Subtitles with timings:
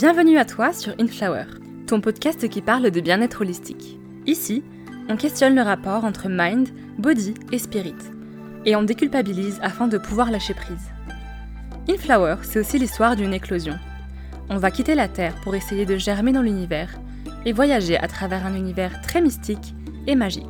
[0.00, 1.44] Bienvenue à toi sur Inflower,
[1.86, 3.98] ton podcast qui parle de bien-être holistique.
[4.24, 4.64] Ici,
[5.10, 7.92] on questionne le rapport entre mind, body et spirit,
[8.64, 10.88] et on déculpabilise afin de pouvoir lâcher prise.
[11.86, 13.78] Inflower, c'est aussi l'histoire d'une éclosion.
[14.48, 16.98] On va quitter la Terre pour essayer de germer dans l'univers
[17.44, 19.74] et voyager à travers un univers très mystique
[20.06, 20.46] et magique.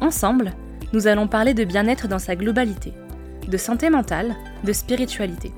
[0.00, 0.54] Ensemble,
[0.92, 2.94] nous allons parler de bien-être dans sa globalité,
[3.46, 5.52] de santé mentale, de spiritualité.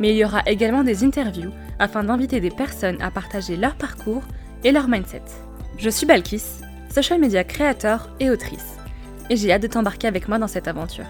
[0.00, 4.22] Mais il y aura également des interviews afin d'inviter des personnes à partager leur parcours
[4.62, 5.22] et leur mindset.
[5.78, 6.42] Je suis Balkis,
[6.90, 8.76] social media créateur et autrice,
[9.30, 11.06] et j'ai hâte de t'embarquer avec moi dans cette aventure.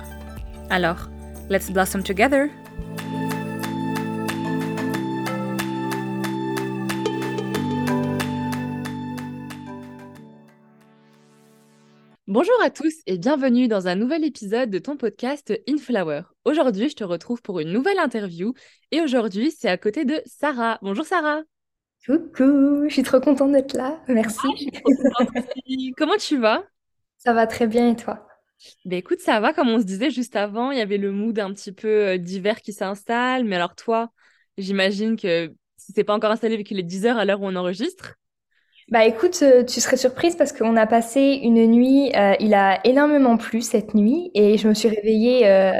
[0.70, 1.08] Alors,
[1.50, 2.48] let's blossom together!
[12.26, 16.22] Bonjour à tous et bienvenue dans un nouvel épisode de ton podcast Inflower.
[16.44, 18.52] Aujourd'hui, je te retrouve pour une nouvelle interview
[18.90, 20.78] et aujourd'hui, c'est à côté de Sarah.
[20.82, 21.40] Bonjour Sarah.
[22.04, 23.98] Coucou, je suis trop contente d'être là.
[24.08, 24.46] Merci.
[25.18, 25.24] Ah,
[25.96, 26.62] Comment tu vas?
[27.16, 28.28] Ça va très bien et toi?
[28.84, 29.54] Ben écoute, ça va.
[29.54, 32.18] Comme on se disait juste avant, il y avait le mood un petit peu euh,
[32.18, 33.44] d'hiver qui s'installe.
[33.44, 34.10] Mais alors toi,
[34.58, 37.46] j'imagine que si c'est pas encore installé vu qu'il est 10 heures à l'heure où
[37.46, 38.16] on enregistre?
[38.90, 42.86] Bah écoute, euh, tu serais surprise parce qu'on a passé une nuit, euh, il a
[42.86, 45.72] énormément plu cette nuit et je me suis réveillée, euh,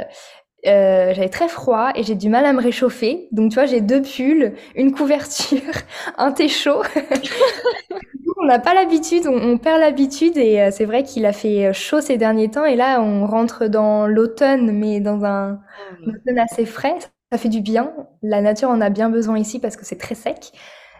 [0.67, 3.27] euh, j'avais très froid et j'ai du mal à me réchauffer.
[3.31, 5.61] Donc tu vois, j'ai deux pulls, une couverture,
[6.17, 6.81] un thé chaud.
[8.37, 11.73] on n'a pas l'habitude, on, on perd l'habitude et euh, c'est vrai qu'il a fait
[11.73, 15.59] chaud ces derniers temps et là on rentre dans l'automne mais dans un,
[16.05, 16.95] un automne assez frais.
[17.31, 17.93] Ça fait du bien.
[18.21, 20.51] La nature en a bien besoin ici parce que c'est très sec.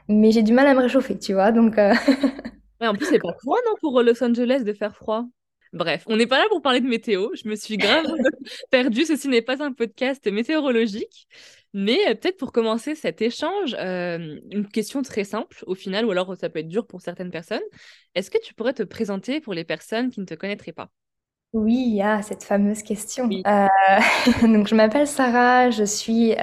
[0.08, 1.78] Mais j'ai du mal à me réchauffer, tu vois, donc...
[1.80, 1.94] euh,
[2.82, 5.26] Ouais, en plus, c'est pas froid, non, pour Los Angeles de faire froid?
[5.76, 7.30] Bref, on n'est pas là pour parler de météo.
[7.36, 8.06] Je me suis grave
[8.72, 9.04] perdue.
[9.04, 11.28] Ceci n'est pas un podcast météorologique.
[11.74, 16.12] Mais euh, peut-être pour commencer cet échange, euh, une question très simple au final, ou
[16.12, 17.62] alors ça peut être dur pour certaines personnes.
[18.16, 20.90] Est-ce que tu pourrais te présenter pour les personnes qui ne te connaîtraient pas?
[21.52, 23.26] Oui, ah, cette fameuse question.
[23.26, 23.44] Oui.
[23.46, 23.68] Euh,
[24.48, 26.34] donc, je m'appelle Sarah, je suis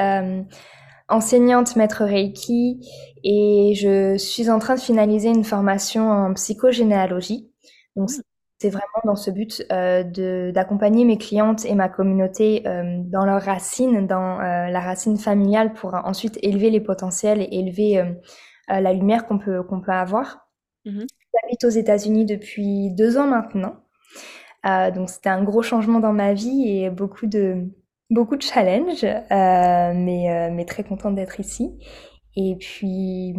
[1.09, 2.87] enseignante maître Reiki
[3.25, 7.51] et je suis en train de finaliser une formation en psychogénéalogie.
[7.97, 8.32] Donc, Mm.
[8.63, 13.43] C'est vraiment dans ce but euh, d'accompagner mes clientes et ma communauté euh, dans leurs
[13.43, 18.05] racines, dans euh, la racine familiale pour ensuite élever les potentiels et élever euh,
[18.69, 20.47] la lumière qu'on peut qu'on peut avoir.
[20.85, 21.07] Mhm.
[21.35, 23.75] J'habite aux États-Unis depuis deux ans maintenant.
[24.95, 27.69] Donc c'était un gros changement dans ma vie et beaucoup de
[28.11, 31.77] beaucoup de challenges, mais mais très contente d'être ici.
[32.37, 33.35] Et puis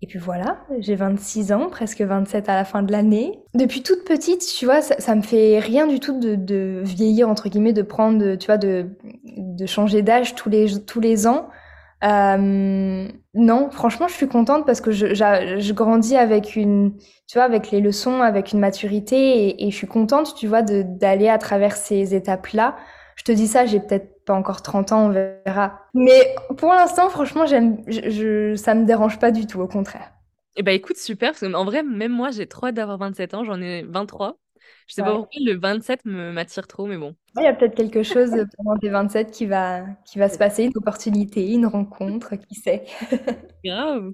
[0.00, 3.40] et puis voilà, j'ai 26 ans, presque 27 à la fin de l'année.
[3.54, 7.48] Depuis toute petite, tu vois, ça, ça me fait rien du tout de, vieillir entre
[7.48, 8.86] guillemets, de prendre, tu vois, de
[9.66, 11.48] changer d'âge tous les tous les ans.
[12.04, 17.70] Euh, non, franchement, je suis contente parce que je, grandis avec une, tu vois, avec
[17.70, 21.76] les leçons, avec une maturité et, et je suis contente, tu vois, d'aller à travers
[21.76, 22.76] ces étapes-là.
[23.18, 25.80] Je te dis ça, j'ai peut-être pas encore 30 ans, on verra.
[25.94, 30.12] Mais pour l'instant, franchement, j'aime, je, je- ça me dérange pas du tout, au contraire.
[30.56, 33.44] Eh ben écoute, super, parce qu'en vrai, même moi, j'ai trop hâte d'avoir 27 ans,
[33.44, 34.38] j'en ai 23.
[34.88, 37.16] Je sais pas pourquoi le 27 me m'attire trop, mais bon.
[37.36, 40.64] Il y a peut-être quelque chose pendant tes 27 qui va, qui va se passer,
[40.64, 42.84] une opportunité, une rencontre, qui sait.
[43.64, 44.12] Grave.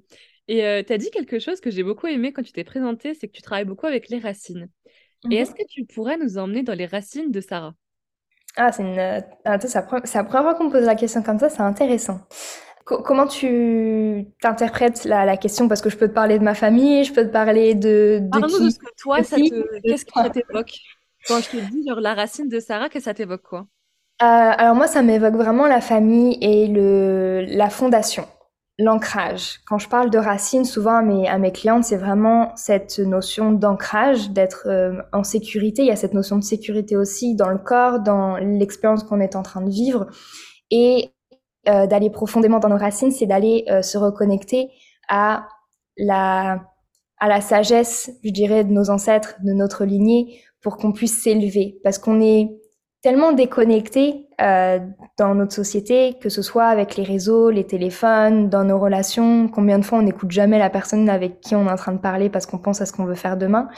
[0.48, 3.14] Et euh, tu as dit quelque chose que j'ai beaucoup aimé quand tu t'es présentée,
[3.14, 4.68] c'est que tu travailles beaucoup avec les racines.
[5.30, 5.54] Et est-ce Mhm.
[5.54, 7.74] que tu pourrais nous emmener dans les racines de Sarah?
[8.56, 8.98] Ah, c'est une,
[9.44, 9.82] attends, c'est la
[10.24, 12.20] première fois qu'on me pose la question comme ça, c'est intéressant.
[12.84, 15.68] Co- comment tu t'interprètes la, la question?
[15.68, 18.40] Parce que je peux te parler de ma famille, je peux te parler de, de
[18.40, 19.80] Parle-nous de ce que toi, ça te...
[19.86, 20.74] Qu'est-ce que ça t'évoque?
[21.24, 23.66] Quand je te dis genre, la racine de Sarah, que ça t'évoque quoi?
[24.22, 28.26] Euh, alors moi, ça m'évoque vraiment la famille et le, la fondation,
[28.78, 29.60] l'ancrage.
[29.66, 33.52] Quand je parle de racines, souvent à mes, à mes clientes, c'est vraiment cette notion
[33.52, 35.82] d'ancrage, d'être euh, en sécurité.
[35.82, 39.36] Il y a cette notion de sécurité aussi dans le corps, dans l'expérience qu'on est
[39.36, 40.06] en train de vivre.
[40.70, 41.12] Et
[41.68, 44.70] euh, d'aller profondément dans nos racines, c'est d'aller euh, se reconnecter
[45.08, 45.46] à
[45.96, 46.60] la,
[47.18, 51.78] à la sagesse, je dirais, de nos ancêtres, de notre lignée, pour qu'on puisse s'élever.
[51.84, 52.50] Parce qu'on est
[53.02, 54.78] tellement déconnecté euh,
[55.18, 59.48] dans notre société, que ce soit avec les réseaux, les téléphones, dans nos relations.
[59.48, 61.98] Combien de fois on n'écoute jamais la personne avec qui on est en train de
[61.98, 63.68] parler parce qu'on pense à ce qu'on veut faire demain.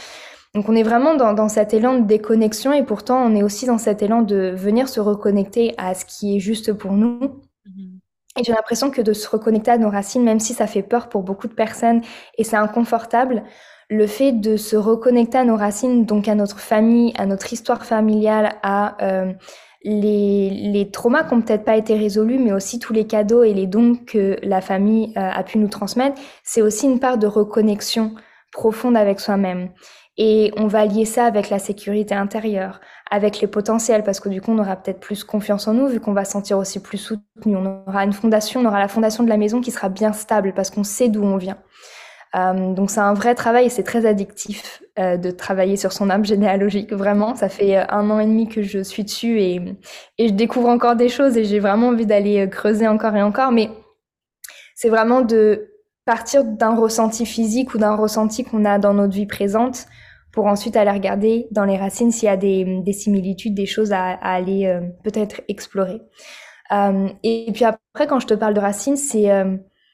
[0.55, 3.67] Donc on est vraiment dans, dans cet élan de déconnexion et pourtant on est aussi
[3.67, 7.43] dans cet élan de venir se reconnecter à ce qui est juste pour nous.
[7.67, 8.01] Mhm.
[8.39, 11.09] Et j'ai l'impression que de se reconnecter à nos racines, même si ça fait peur
[11.09, 12.01] pour beaucoup de personnes
[12.39, 13.45] et c'est inconfortable,
[13.89, 17.85] le fait de se reconnecter à nos racines, donc à notre famille, à notre histoire
[17.85, 19.33] familiale, à euh,
[19.87, 23.55] les, les traumas qui n'ont peut-être pas été résolus, mais aussi tous les cadeaux et
[23.55, 27.29] les dons que la famille euh, a pu nous transmettre, c'est aussi une part de
[27.29, 28.13] reconnexion
[28.51, 29.71] profonde avec soi-même.
[30.19, 32.81] Et on va lier ça avec la sécurité intérieure,
[33.11, 36.01] avec les potentiels, parce que du coup, on aura peut-être plus confiance en nous, vu
[36.01, 37.55] qu'on va se sentir aussi plus soutenu.
[37.55, 40.53] On aura une fondation, on aura la fondation de la maison qui sera bien stable,
[40.55, 41.59] parce qu'on sait d'où on vient.
[42.35, 46.11] Euh, donc c'est un vrai travail et c'est très addictif euh, de travailler sur son
[46.11, 46.93] âme généalogique.
[46.93, 49.61] Vraiment, ça fait euh, un an et demi que je suis dessus et,
[50.19, 53.53] je découvre encore des choses et j'ai vraiment envie d'aller creuser encore et encore.
[53.53, 53.71] Mais
[54.75, 55.71] c'est vraiment de
[56.05, 59.87] partir d'un ressenti physique ou d'un ressenti qu'on a dans notre vie présente
[60.33, 63.93] pour ensuite aller regarder dans les racines s'il y a des, des, similitudes, des choses
[63.93, 66.03] à, aller peut-être explorer.
[67.23, 69.31] Et, puis après, quand je te parle de racines, c'est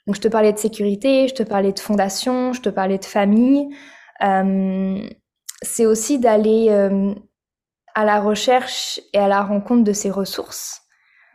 [0.07, 3.05] donc je te parlais de sécurité, je te parlais de fondation, je te parlais de
[3.05, 3.69] famille.
[5.63, 6.71] c'est aussi d'aller
[7.95, 10.81] à la recherche et à la rencontre de ses ressources.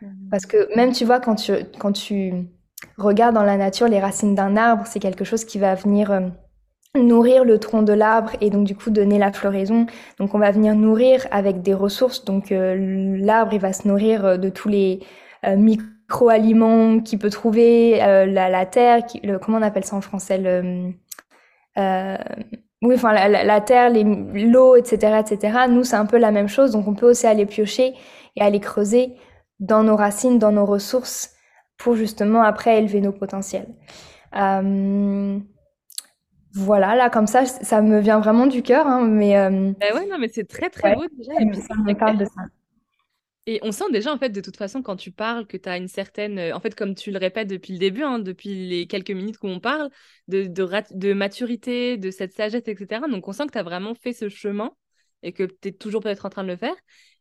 [0.02, 0.06] Mmh.
[0.30, 2.32] Parce que même tu vois quand tu quand tu
[2.98, 6.30] regardes dans la nature les racines d'un arbre, c'est quelque chose qui va venir
[6.96, 9.86] nourrir le tronc de l'arbre et donc du coup donner la floraison.
[10.18, 12.24] Donc on va venir nourrir avec des ressources.
[12.24, 15.00] Donc euh, l'arbre il va se nourrir euh, de tous les
[15.44, 15.56] euh,
[16.08, 20.92] micro-aliments qu'il peut trouver, la, la, terre, le, comment on appelle ça en français le,
[22.80, 25.58] oui, enfin la, la terre, l'eau, etc., etc.
[25.68, 26.72] Nous c'est un peu la même chose.
[26.72, 27.94] Donc on peut aussi aller piocher
[28.36, 29.14] et aller creuser
[29.60, 31.34] dans nos racines, dans nos ressources
[31.76, 33.68] pour justement après élever nos potentiels.
[34.36, 35.38] Euh,
[36.52, 39.36] voilà, là, comme ça, ça me vient vraiment du cœur, hein, mais...
[39.36, 41.32] Euh, ouais, non, mais c'est très, très beau déjà.
[41.40, 42.42] Et ça me parle de ça.
[43.50, 45.78] Et on sent déjà, en fait, de toute façon, quand tu parles, que tu as
[45.78, 46.38] une certaine...
[46.38, 49.38] Euh, en fait, comme tu le répètes depuis le début, hein, depuis les quelques minutes
[49.38, 49.88] qu'on parle,
[50.28, 53.00] de, de, maturité, de cette sagesse, etc.
[53.08, 54.70] Donc, on sent que tu as vraiment fait ce chemin
[55.22, 56.74] et que tu es toujours peut-être en train de le faire.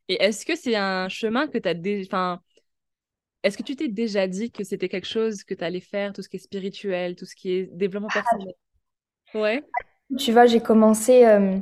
[0.10, 2.06] Et est-ce que c'est un chemin que tu as déjà...
[2.08, 2.42] Enfin,
[3.44, 6.24] est-ce que tu t'es déjà dit que c'était quelque chose que tu allais faire, tout
[6.24, 8.54] ce qui est spirituel, tout ce qui est développement ah, personnel?
[9.34, 9.64] Ouais.
[10.18, 11.58] Tu vois, j'ai commencé, euh,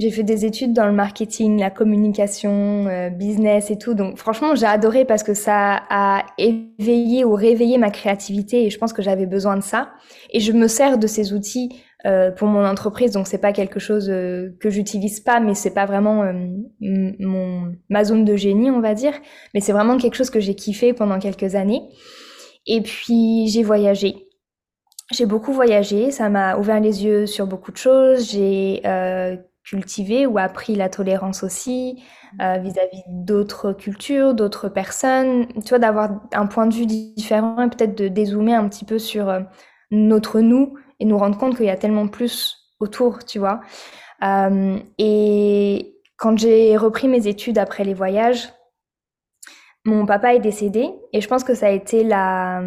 [0.00, 3.92] j'ai fait des études dans le marketing, la communication, euh, business et tout.
[3.92, 8.78] Donc franchement, j'ai adoré parce que ça a éveillé ou réveillé ma créativité et je
[8.78, 9.90] pense que j'avais besoin de ça.
[10.30, 13.78] Et je me sers de ces outils euh, pour mon entreprise, donc c'est pas quelque
[13.78, 16.24] chose que j'utilise pas, mais c'est pas vraiment
[16.80, 19.12] mon ma zone de génie, on va dire.
[19.52, 21.82] Mais c'est vraiment quelque chose que j'ai kiffé pendant quelques années.
[22.66, 24.30] Et puis j'ai voyagé.
[25.12, 28.30] J'ai beaucoup voyagé, ça m'a ouvert les yeux sur beaucoup de choses.
[28.30, 29.36] J'ai euh,
[29.70, 32.02] cultivé ou appris la tolérance aussi
[32.40, 35.46] euh, vis-à-vis d'autres cultures, d'autres personnes.
[35.62, 38.98] Tu vois, d'avoir un point de vue différent et peut-être de dézoomer un petit peu
[38.98, 39.40] sur euh,
[39.92, 43.60] notre nous et nous rendre compte qu'il y a tellement plus autour, tu vois.
[44.24, 48.48] Euh, et quand j'ai repris mes études après les voyages,
[49.84, 52.60] mon papa est décédé et je pense que ça a été la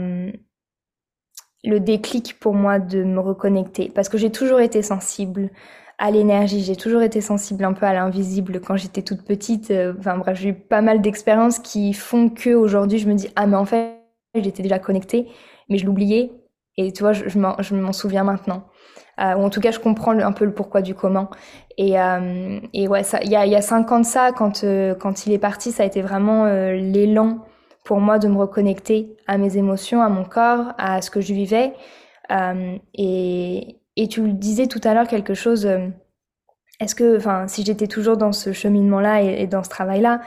[1.66, 5.50] le déclic pour moi de me reconnecter parce que j'ai toujours été sensible
[6.04, 9.72] à l'énergie, j'ai toujours été sensible un peu à l'invisible quand j'étais toute petite.
[9.72, 13.30] Euh, enfin bref, j'ai eu pas mal d'expériences qui font que aujourd'hui je me dis
[13.38, 14.02] ah mais en fait
[14.36, 15.30] j'étais déjà connectée,
[15.70, 16.32] mais je l'oubliais
[16.76, 18.66] et tu vois je, je m'en souviens maintenant.
[19.22, 21.30] Euh, ou en tout cas je comprends un peu le pourquoi du comment.
[21.78, 24.96] Et, euh, et ouais, il y a, y a cinq ans de ça, quand, euh,
[24.96, 27.46] quand il est parti, ça a été vraiment l'élan
[27.86, 31.34] pour moi de me reconnecter à mes émotions, à mon corps, à ce que je
[31.34, 31.74] vivais.
[32.94, 35.70] Et, et, tu le disais tout à l'heure quelque chose.
[36.84, 40.20] Est-ce que, enfin, si j'étais toujours dans ce cheminement-là et, dans ce travail-là,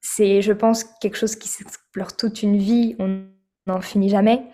[0.00, 2.94] c'est, je pense, quelque chose qui s'explore toute une vie.
[3.00, 3.24] On
[3.66, 4.44] n'en finit jamais.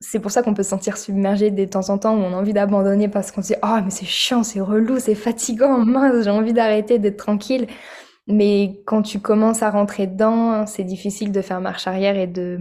[0.00, 2.36] C'est pour ça qu'on peut se sentir submergé de temps en temps où on a
[2.36, 6.24] envie d'abandonner parce qu'on se dit oh mais c'est chiant, c'est relou, c'est fatigant, mince,
[6.24, 7.66] j'ai envie d'arrêter d'être tranquille.
[8.26, 12.58] Mais quand tu commences à rentrer dedans, c'est difficile de faire marche arrière et de,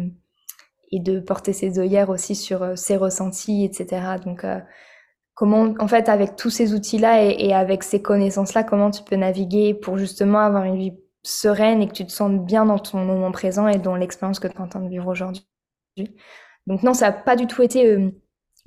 [0.94, 4.02] et de porter ses œillères aussi sur euh, ses ressentis, etc.
[4.24, 4.60] Donc, euh,
[5.34, 9.74] comment, en fait, avec tous ces outils-là et, avec ces connaissances-là, comment tu peux naviguer
[9.74, 13.32] pour justement avoir une vie sereine et que tu te sentes bien dans ton moment
[13.32, 15.46] présent et dans l'expérience que tu es en train de vivre aujourd'hui.
[16.68, 18.12] Donc non, ça n'a pas du tout été euh,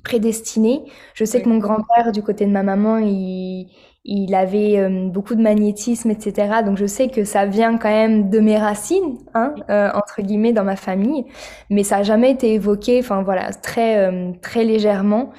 [0.05, 0.85] prédestiné.
[1.15, 3.71] Je sais que mon grand-père, du côté de ma maman, il,
[4.07, 6.63] il avait euh, beaucoup de magnétisme, etc.
[6.65, 10.53] Donc je sais que ça vient quand même de mes racines, hein, euh, entre guillemets,
[10.53, 11.27] dans ma famille,
[11.71, 15.33] mais ça n'a jamais été évoqué, enfin voilà, très euh, très légèrement.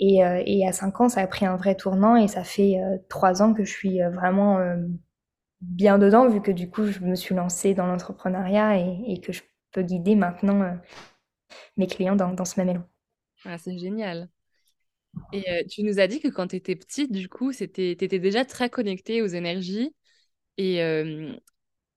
[0.00, 2.78] Et, et, à 5 ans, ça a pris un vrai tournant et ça fait
[3.08, 4.58] 3 ans que je suis vraiment
[5.60, 9.42] bien dedans, vu que du coup, je me suis lancée dans l'entrepreneuriat et, que je
[9.72, 10.78] peux guider maintenant
[11.76, 12.88] mes clients dans, ce même élan.
[13.44, 14.28] Ah, c'est génial.
[15.32, 18.44] Et tu nous as dit que quand tu étais petite, du coup, tu étais déjà
[18.44, 19.94] très connectée aux énergies.
[20.56, 20.80] Et,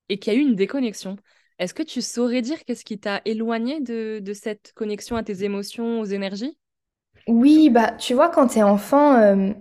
[0.08, 1.16] qu'il y a eu une déconnexion.
[1.58, 5.44] Est-ce que tu saurais dire qu'est-ce qui t'a éloigné de, de, cette connexion à tes
[5.44, 6.58] émotions, aux énergies?
[7.28, 9.52] Oui, bah tu vois, quand t'es enfant,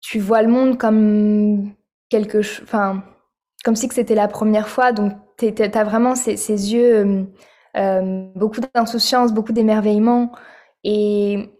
[0.00, 1.72] tu vois le monde comme
[2.08, 3.02] quelque chose, enfin,
[3.64, 6.34] comme si que c'était la première fois, donc t'as vraiment ces,
[6.72, 7.26] yeux,
[8.34, 10.32] beaucoup d'insouciance, beaucoup d'émerveillement,
[10.84, 11.50] et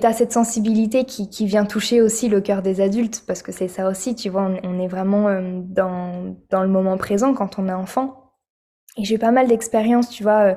[0.00, 3.88] t'as cette sensibilité qui, vient toucher aussi le cœur des adultes, parce que c'est ça
[3.88, 5.28] aussi, tu vois, on, est vraiment
[5.64, 8.32] dans, dans le moment présent quand on est enfant.
[8.96, 10.56] Et j'ai pas mal d'expériences, tu vois,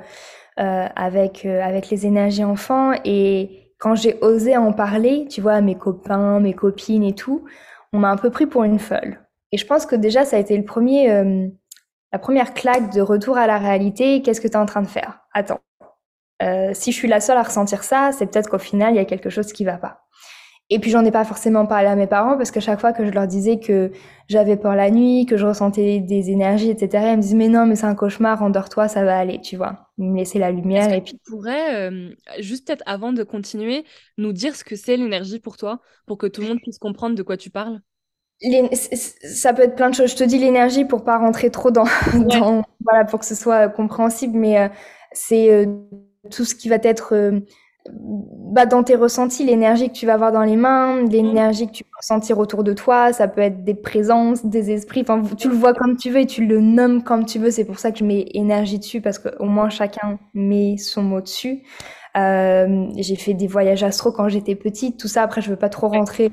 [0.58, 2.94] avec, euh, avec les énergies enfants.
[3.06, 7.46] Et quand j'ai osé en parler, tu vois, à mes copains, mes copines et tout,
[7.94, 9.20] on m'a un peu pris pour une folle.
[9.52, 11.52] Et je pense que déjà, ça a été le premier,
[12.14, 14.22] la première claque de retour à la réalité.
[14.22, 15.22] Qu'est-ce que tu es en train de faire?
[15.34, 15.62] Attends.
[16.74, 19.06] si je suis la seule à ressentir ça, c'est peut-être qu'au final, il y a
[19.06, 20.04] quelque chose qui va pas.
[20.74, 23.06] Et puis j'en ai pas forcément parlé à mes parents parce que chaque fois que
[23.06, 23.92] je leur disais que
[24.30, 27.66] j'avais peur la nuit, que je ressentais des énergies, etc., ils me disaient mais non
[27.66, 29.90] mais c'est un cauchemar, endors-toi, ça va aller, tu vois.
[29.98, 31.16] Ils me laissaient la lumière et puis.
[31.16, 33.84] Tu pourrais euh, juste peut-être avant de continuer
[34.18, 37.18] nous dire ce que c'est l'énergie pour toi, pour que tout le monde puisse comprendre
[37.18, 37.82] de quoi tu parles?
[38.42, 40.12] Ça peut être plein de choses.
[40.12, 43.68] Je te dis l'énergie pour pas rentrer trop dans, dans, voilà, pour que ce soit
[43.68, 44.70] compréhensible, mais euh,
[45.12, 45.66] c'est euh,
[46.32, 47.14] tout ce qui va être
[47.90, 51.84] bah, dans tes ressentis, l'énergie que tu vas avoir dans les mains, l'énergie que tu
[51.84, 55.56] peux ressentir autour de toi, ça peut être des présences, des esprits, enfin, tu le
[55.56, 57.50] vois comme tu veux et tu le nommes comme tu veux.
[57.50, 61.22] C'est pour ça que je mets énergie dessus parce qu'au moins chacun met son mot
[61.22, 61.64] dessus.
[62.18, 65.24] Euh, j'ai fait des voyages astro quand j'étais petite, tout ça.
[65.24, 66.30] Après, je veux pas trop rentrer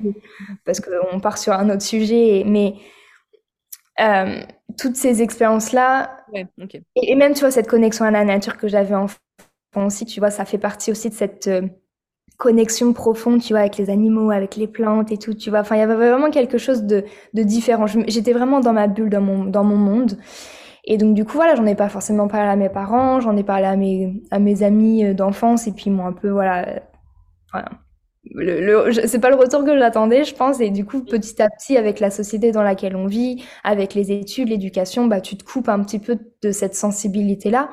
[0.64, 2.74] parce qu'on part sur un autre sujet, mais
[4.00, 4.40] euh,
[4.76, 6.46] toutes ces expériences-là, et,
[6.96, 8.94] et, même tu vois cette connexion à la nature que j'avais
[9.74, 11.62] en aussi, tu vois, ça fait partie aussi de cette euh,
[12.38, 15.60] connexion profonde, tu vois, avec les animaux, avec les plantes et tout, tu vois.
[15.60, 17.86] Enfin, il y avait vraiment quelque chose de, de différent.
[17.86, 20.18] J'étais vraiment dans ma bulle, dans mon, dans mon monde.
[20.84, 23.44] Et donc, du coup, voilà, j'en ai pas forcément parlé à mes parents, j'en ai
[23.44, 26.66] parlé à mes, à mes amis euh, d'enfance, et puis ils m'ont un peu, voilà,
[26.68, 26.80] euh,
[27.52, 27.68] voilà.
[28.30, 30.60] Le c'est pas le retour que j'attendais, je pense.
[30.60, 34.12] Et du coup, petit à petit, avec la société dans laquelle on vit, avec les
[34.12, 37.70] études, l'éducation, bah, tu te coupes un petit peu de cette sensibilité-là.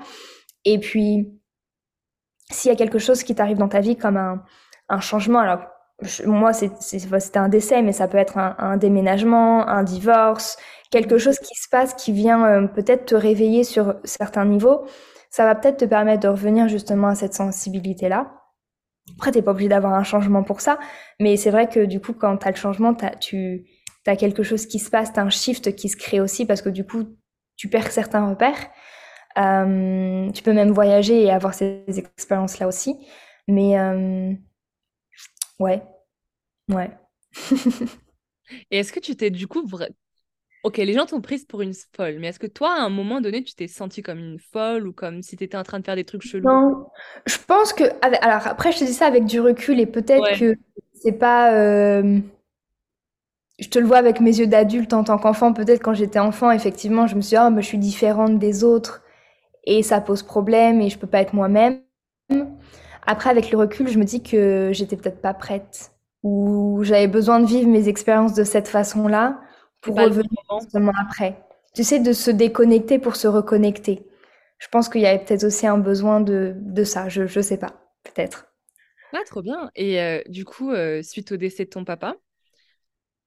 [0.63, 1.29] Et puis,
[2.51, 4.43] s'il y a quelque chose qui t'arrive dans ta vie comme un,
[4.89, 5.61] un changement, alors
[6.25, 10.57] moi c'était un décès, mais ça peut être un, un, déménagement, un divorce,
[10.91, 14.85] quelque chose qui se passe qui vient euh, peut-être te réveiller sur certains niveaux,
[15.29, 18.31] ça va peut-être te permettre de revenir justement à cette sensibilité-là.
[19.17, 20.79] Après, t'es pas obligé d'avoir un changement pour ça,
[21.19, 23.65] mais c'est vrai que du coup, quand tu as le changement, as, tu
[24.07, 26.61] as quelque chose qui se passe, tu as un shift qui se crée aussi parce
[26.61, 27.03] que du coup,
[27.55, 28.69] tu perds certains repères.
[29.37, 32.95] Euh, tu peux même voyager et avoir ces expériences-là aussi.
[33.47, 34.33] Mais euh,
[35.59, 35.83] ouais,
[36.69, 36.89] ouais.
[38.71, 39.65] et est-ce que tu t'es du coup...
[40.63, 43.21] Ok, les gens t'ont prise pour une folle, mais est-ce que toi, à un moment
[43.21, 45.85] donné, tu t'es sentie comme une folle ou comme si tu étais en train de
[45.85, 46.47] faire des trucs chelous?
[46.47, 46.87] Non,
[47.27, 47.83] je pense que...
[48.01, 50.57] Alors après, je te dis ça avec du recul et peut-être que
[50.93, 51.53] c'est pas...
[51.53, 52.19] Euh,
[53.59, 55.53] je te le vois avec mes yeux d'adulte en tant qu'enfant.
[55.53, 58.63] Peut-être quand j'étais enfant, effectivement, je me suis dit, oh, mais je suis différente des
[58.63, 59.03] autres
[59.65, 61.81] et ça pose problème et je peux pas être moi-même.
[63.05, 65.91] Après, avec le recul, je me dis que j'étais peut-être pas prête
[66.23, 69.39] ou j'avais besoin de vivre mes expériences de cette façon-là
[69.81, 70.27] pour revenir
[70.71, 71.39] seulement après.
[71.75, 74.07] Tu sais, de se déconnecter pour se reconnecter.
[74.57, 77.57] Je pense qu'il y avait peut-être aussi un besoin de, de ça, je, je sais
[77.57, 78.47] pas, peut-être.
[79.13, 79.71] Ah, trop bien.
[79.75, 82.15] Et euh, du coup, euh, suite au décès de ton papa,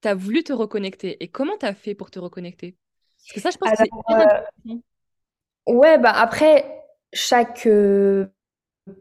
[0.01, 1.21] tu as voulu te reconnecter.
[1.23, 2.75] Et comment tu as fait pour te reconnecter?
[3.23, 4.75] Parce que ça, je pense que c'est euh,
[5.67, 6.65] Ouais, bah après,
[7.13, 8.27] chaque euh,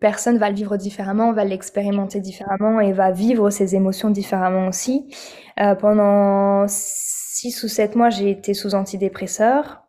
[0.00, 5.14] personne va le vivre différemment, va l'expérimenter différemment et va vivre ses émotions différemment aussi.
[5.60, 9.87] Euh, pendant six ou sept mois, j'ai été sous antidépresseurs.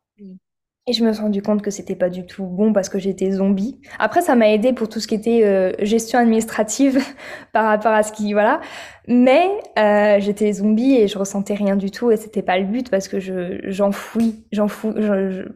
[0.89, 3.29] Et je me suis rendu compte que c'était pas du tout bon parce que j'étais
[3.29, 3.79] zombie.
[3.99, 6.99] Après, ça m'a aidé pour tout ce qui était euh, gestion administrative
[7.53, 8.59] par rapport à ce qui, voilà.
[9.07, 12.89] Mais euh, j'étais zombie et je ressentais rien du tout et c'était pas le but
[12.89, 14.93] parce que je j'enfouis, j'enfouis,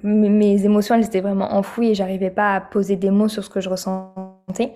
[0.03, 3.49] mes émotions elles étaient vraiment enfouies et j'arrivais pas à poser des mots sur ce
[3.49, 4.73] que je ressentais.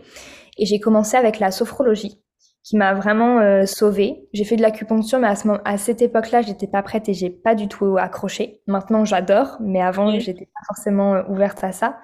[0.57, 2.19] Et j'ai commencé avec la sophrologie
[2.67, 4.27] qui m'a vraiment euh, sauvée.
[4.33, 7.13] J'ai fait de l'acupuncture, mais à, ce moment, à cette époque-là, j'étais pas prête et
[7.13, 8.61] j'ai pas du tout accroché.
[8.67, 11.99] Maintenant, j'adore, mais avant, j'étais pas forcément euh, ouverte à ça.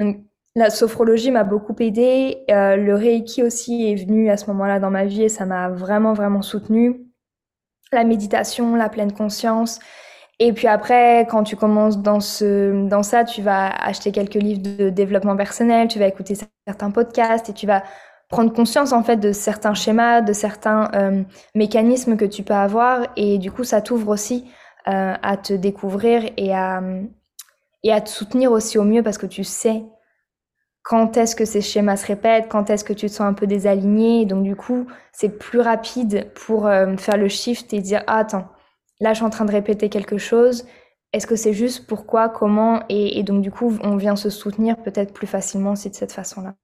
[0.00, 0.18] Donc,
[0.54, 2.44] la sophrologie m'a beaucoup aidée.
[2.50, 5.70] Euh, le Reiki aussi est venu à ce moment-là dans ma vie et ça m'a
[5.70, 7.00] vraiment, vraiment soutenue.
[7.90, 9.78] La méditation, la pleine conscience.
[10.38, 14.60] Et puis après, quand tu commences dans, ce, dans ça, tu vas acheter quelques livres
[14.62, 16.34] de développement personnel, tu vas écouter
[16.66, 17.82] certains podcasts et tu vas
[18.32, 21.22] prendre conscience en fait de certains schémas, de certains euh,
[21.54, 24.50] mécanismes que tu peux avoir et du coup ça t'ouvre aussi
[24.88, 26.82] euh, à te découvrir et à
[27.84, 29.84] et à te soutenir aussi au mieux parce que tu sais
[30.82, 33.46] quand est-ce que ces schémas se répètent, quand est-ce que tu te sens un peu
[33.46, 34.24] désaligné.
[34.24, 38.48] Donc du coup, c'est plus rapide pour euh, faire le shift et dire ah, attends,
[38.98, 40.66] là je suis en train de répéter quelque chose.
[41.12, 42.82] Est-ce que c'est juste pourquoi, comment?
[42.88, 46.54] Et, donc du coup, on vient se soutenir peut-être plus facilement aussi de cette façon-là.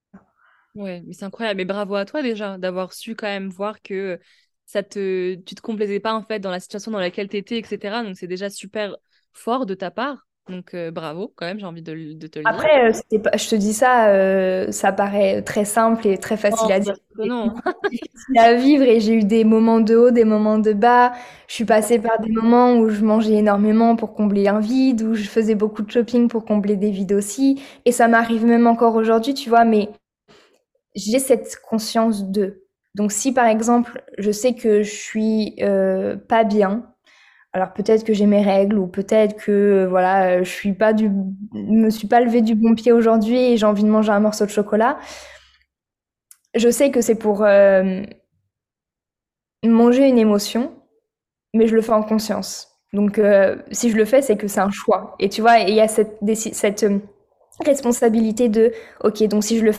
[0.75, 1.59] Ouais, mais c'est incroyable.
[1.59, 4.19] Mais bravo à toi déjà d'avoir su quand même voir que
[4.67, 7.59] ça te, tu te complaisais pas en fait dans la situation dans laquelle tu étais,
[7.59, 8.03] etc.
[8.05, 8.97] Donc c'est déjà super
[9.33, 10.27] fort de ta part.
[10.49, 12.47] Donc euh, bravo, quand même, j'ai envie de, te le dire.
[12.47, 16.81] Après, euh, je te dis ça, euh, ça paraît très simple et très facile à
[16.81, 16.97] dire.
[17.19, 17.55] Non.
[18.37, 21.13] à vivre et j'ai eu des moments de haut, des moments de bas.
[21.49, 25.15] Je suis passée par des moments où je mangeais énormément pour combler un vide, où
[25.15, 27.61] je faisais beaucoup de shopping pour combler des vides aussi.
[27.85, 29.91] Et ça m'arrive même encore aujourd'hui, tu vois, mais
[30.99, 32.65] j'ai cette conscience de.
[32.95, 35.57] Donc si par exemple, je sais que je suis
[36.29, 36.95] pas bien,
[37.53, 41.11] alors peut-être que j'ai mes règles ou peut-être que euh, voilà, je suis pas du
[41.55, 44.45] me suis pas levée du bon pied aujourd'hui et j'ai envie de manger un morceau
[44.45, 44.99] de chocolat.
[46.55, 48.03] Je sais que c'est pour euh,
[49.65, 50.73] manger une émotion,
[51.55, 52.69] mais je le fais en conscience.
[52.93, 55.17] Donc euh, si je le fais, c'est que c'est un choix.
[55.19, 56.87] Et tu vois, il y a cette, cette
[57.65, 58.73] responsabilité de
[59.05, 59.73] OK, donc si je le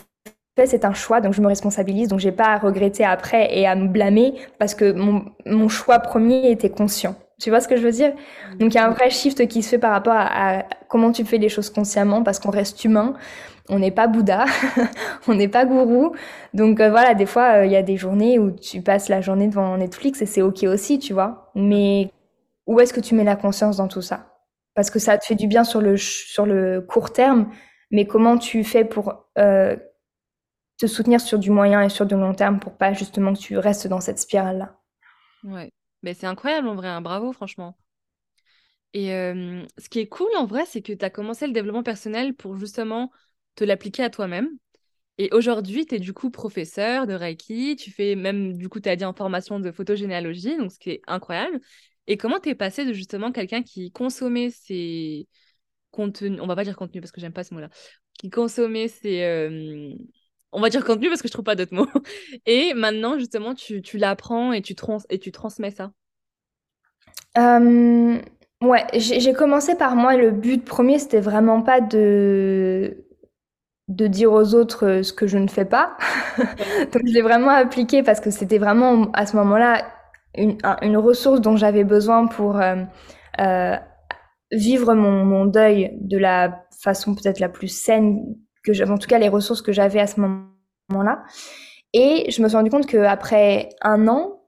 [0.66, 3.74] c'est un choix, donc je me responsabilise, donc j'ai pas à regretter après et à
[3.74, 7.14] me blâmer parce que mon, choix premier était conscient.
[7.40, 8.12] Tu vois ce que je veux dire?
[8.58, 11.24] Donc il y a un vrai shift qui se fait par rapport à, comment tu
[11.24, 13.14] fais les choses consciemment parce qu'on reste humain.
[13.68, 14.46] On n'est pas Bouddha,
[15.28, 16.12] on n'est pas gourou.
[16.54, 19.20] Donc euh, voilà, des fois, euh, il y a des journées où tu passes la
[19.20, 21.50] journée devant Netflix et c'est OK aussi, tu vois.
[21.54, 22.10] Mais
[22.66, 24.26] où est-ce que tu mets la conscience dans tout ça?
[24.74, 27.48] Parce que ça te fait du bien sur le, sur le court terme,
[27.90, 29.76] mais comment tu fais pour euh,
[30.80, 33.58] te soutenir sur du moyen et sur du long terme pour pas justement que tu
[33.58, 34.80] restes dans cette spirale-là
[35.44, 35.70] Ouais.
[36.02, 37.76] Mais c'est incroyable en vrai, hein, bravo franchement.
[38.94, 42.34] Et ce qui est cool en vrai, c'est que tu as commencé le développement personnel
[42.34, 43.12] pour justement
[43.54, 44.48] te l'appliquer à toi-même.
[45.18, 48.88] Et aujourd'hui, tu es du coup professeur de Reiki, tu fais même, du coup, tu
[48.88, 51.60] as dit en formation de photogénéalogie, donc ce qui est incroyable.
[52.06, 55.28] Et comment tu es passé de justement quelqu'un qui consommait ses
[55.90, 57.68] contenus, on va pas dire contenu parce que j'aime pas ce mot-là,
[58.18, 59.94] qui consommait ses,
[60.52, 61.88] on va dire contenu parce que je trouve pas d'autres mots.
[62.46, 65.92] Et maintenant, justement, tu, l'apprends et, tu trans et tu transmets ça.
[67.36, 70.16] ouais, j'ai commencé par moi.
[70.16, 72.96] Le but premier, c'était vraiment pas de
[74.06, 75.96] dire aux autres euh, ce que je ne fais pas.
[76.38, 79.84] Donc je l'ai vraiment appliqué parce que c'était vraiment à ce moment-là
[80.36, 82.76] une, ressource dont j'avais besoin pour euh,
[83.40, 83.76] euh,
[84.52, 89.28] vivre mon, deuil de la façon peut-être la plus saine que en tout cas les
[89.28, 91.22] ressources que j'avais à ce moment-là.
[91.92, 94.40] Et je me suis rendu compte qu'après un an,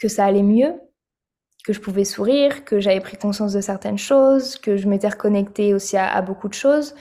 [0.00, 0.74] que ça allait mieux,
[1.64, 5.74] que je pouvais sourire, que j'avais pris conscience de certaines choses, que je m'étais reconnectée
[5.74, 6.94] aussi à, beaucoup de choses,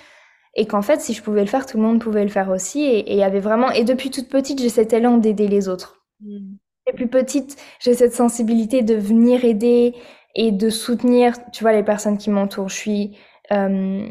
[0.56, 2.84] et qu'en fait, si je pouvais le faire, tout le monde pouvait le faire aussi.
[2.84, 6.04] Et il y avait vraiment, et depuis toute petite, j'ai cet élan d'aider les autres.
[6.20, 6.56] Mmh.
[6.88, 9.94] Et plus petite, j'ai cette sensibilité de venir aider
[10.36, 12.70] et de soutenir, tu vois, les personnes qui m'entourent.
[12.70, 13.18] Je suis
[13.52, 14.08] euh,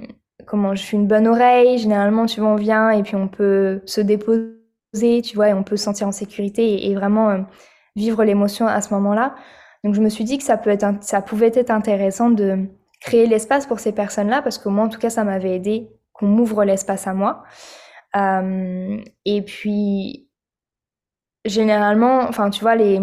[0.47, 1.79] comment je suis une bonne oreille.
[1.79, 5.63] Généralement, tu vois, on vient et puis on peut se déposer, tu vois, et on
[5.63, 7.39] peut se sentir en sécurité et, vraiment euh,
[7.97, 9.35] vivre l'émotion à ce moment-là.
[9.85, 12.67] Donc, je me suis dit que ça, peut être, ça pouvait être intéressant de
[13.01, 16.27] créer l'espace pour ces personnes-là parce que moi, en tout cas, ça m'avait aidé qu'on
[16.27, 17.45] m'ouvre l'espace à moi.
[18.17, 20.29] Euh, et puis,
[21.45, 23.01] généralement, enfin, tu vois, les,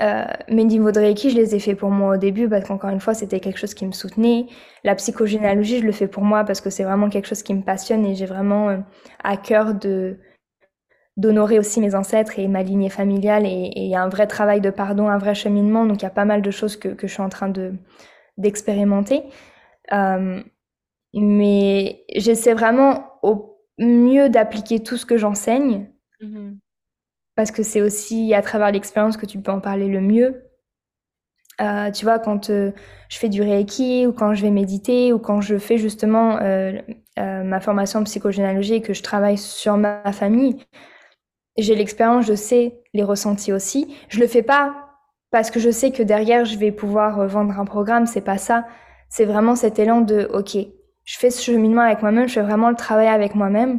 [0.00, 2.90] euh, mes niveaux de Reiki, je les ai fait pour moi au début parce qu'encore
[2.90, 4.46] une fois, c'était quelque chose qui me soutenait.
[4.82, 7.62] La psychogénéalogie, je le fais pour moi parce que c'est vraiment quelque chose qui me
[7.62, 8.78] passionne et j'ai vraiment euh,
[9.22, 10.18] à cœur de
[11.16, 14.60] d'honorer aussi mes ancêtres et ma lignée familiale et il y a un vrai travail
[14.60, 15.86] de pardon, un vrai cheminement.
[15.86, 17.74] Donc il y a pas mal de choses que, que je suis en train de
[18.36, 19.22] d'expérimenter.
[19.92, 20.42] Euh,
[21.14, 25.88] mais j'essaie vraiment au mieux d'appliquer tout ce que j'enseigne.
[26.20, 26.54] Mmh
[27.36, 30.44] parce que c'est aussi à travers l'expérience que tu peux en parler le mieux.
[31.60, 32.72] Euh, tu vois, quand euh,
[33.08, 36.72] je fais du Reiki ou quand je vais méditer ou quand je fais justement euh,
[37.16, 40.56] ma formation en psychogénéalogie et que je travaille sur ma famille,
[41.56, 43.96] j'ai l'expérience, je sais les ressentis aussi.
[44.08, 44.74] Je le fais pas
[45.30, 48.66] parce que je sais que derrière je vais pouvoir vendre un programme, c'est pas ça.
[49.08, 50.56] C'est vraiment cet élan de OK,
[51.04, 53.78] je fais ce cheminement avec moi-même, je fais vraiment le travail avec moi-même.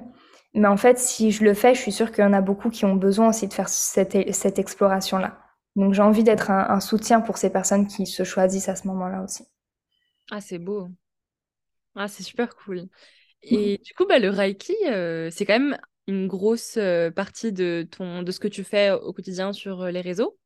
[0.55, 2.69] Mais en fait, si je le fais, je suis sûre qu'il y en a beaucoup
[2.69, 5.37] qui ont besoin aussi de faire cette, cette exploration-là.
[5.75, 9.21] Donc j'ai envie d'être un, soutien pour ces personnes qui se choisissent à ce moment-là
[9.21, 9.43] aussi.
[10.31, 10.87] Ah, c'est beau.
[11.95, 12.87] Ah, c'est super cool.
[13.41, 17.85] Et du coup, bah, le Reiki, euh, c'est quand même une grosse euh, partie de,
[17.91, 20.37] ton, de ce que tu fais au quotidien sur euh, les réseaux.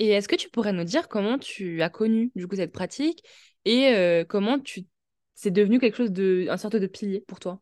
[0.00, 3.24] Et est-ce que tu pourrais nous dire comment tu as connu du coup cette pratique
[3.64, 4.86] et comment tu
[5.34, 7.60] c'est devenu quelque chose de, un sorte de pilier pour toi?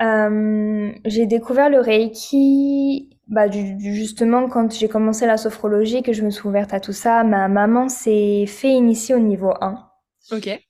[0.00, 6.46] J'ai découvert le Reiki, bah, justement, quand j'ai commencé la sophrologie, que je me suis
[6.46, 9.88] ouverte à tout ça, ma maman s'est fait initier au niveau 1.
[10.32, 10.60] Ok.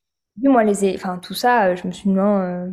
[0.42, 2.68] Moi, les, enfin, tout ça, je me suis dit, non, euh,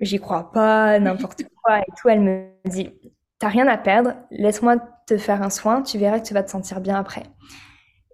[0.00, 2.08] j'y crois pas, n'importe quoi et tout.
[2.08, 2.90] Elle me dit,
[3.38, 6.50] t'as rien à perdre, laisse-moi te faire un soin, tu verras que tu vas te
[6.50, 7.24] sentir bien après.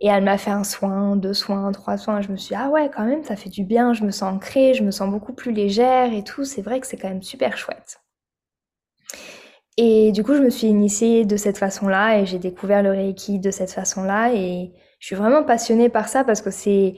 [0.00, 2.20] Et elle m'a fait un soin, deux soins, trois soins.
[2.20, 4.34] Je me suis dit, ah ouais, quand même, ça fait du bien, je me sens
[4.34, 6.44] ancrée, je me sens beaucoup plus légère et tout.
[6.44, 8.00] C'est vrai que c'est quand même super chouette.
[9.76, 13.40] Et du coup, je me suis initiée de cette façon-là et j'ai découvert le Reiki
[13.40, 14.32] de cette façon-là.
[14.34, 16.94] Et je suis vraiment passionnée par ça parce que c'est.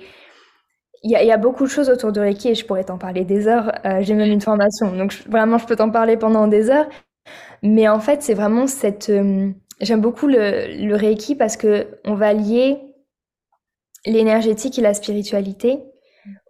[1.03, 3.47] Il y, a, beaucoup de choses autour du Reiki et je pourrais t'en parler des
[3.47, 3.71] heures.
[3.85, 6.89] Euh, j'ai même une formation, donc vraiment, je peux t'en parler pendant des heures.
[7.63, 9.11] Mais en fait, c'est vraiment cette.
[9.11, 12.79] Euh, j'aime beaucoup le, le, Reiki parce que on va lier
[14.05, 15.83] l'énergétique et la spiritualité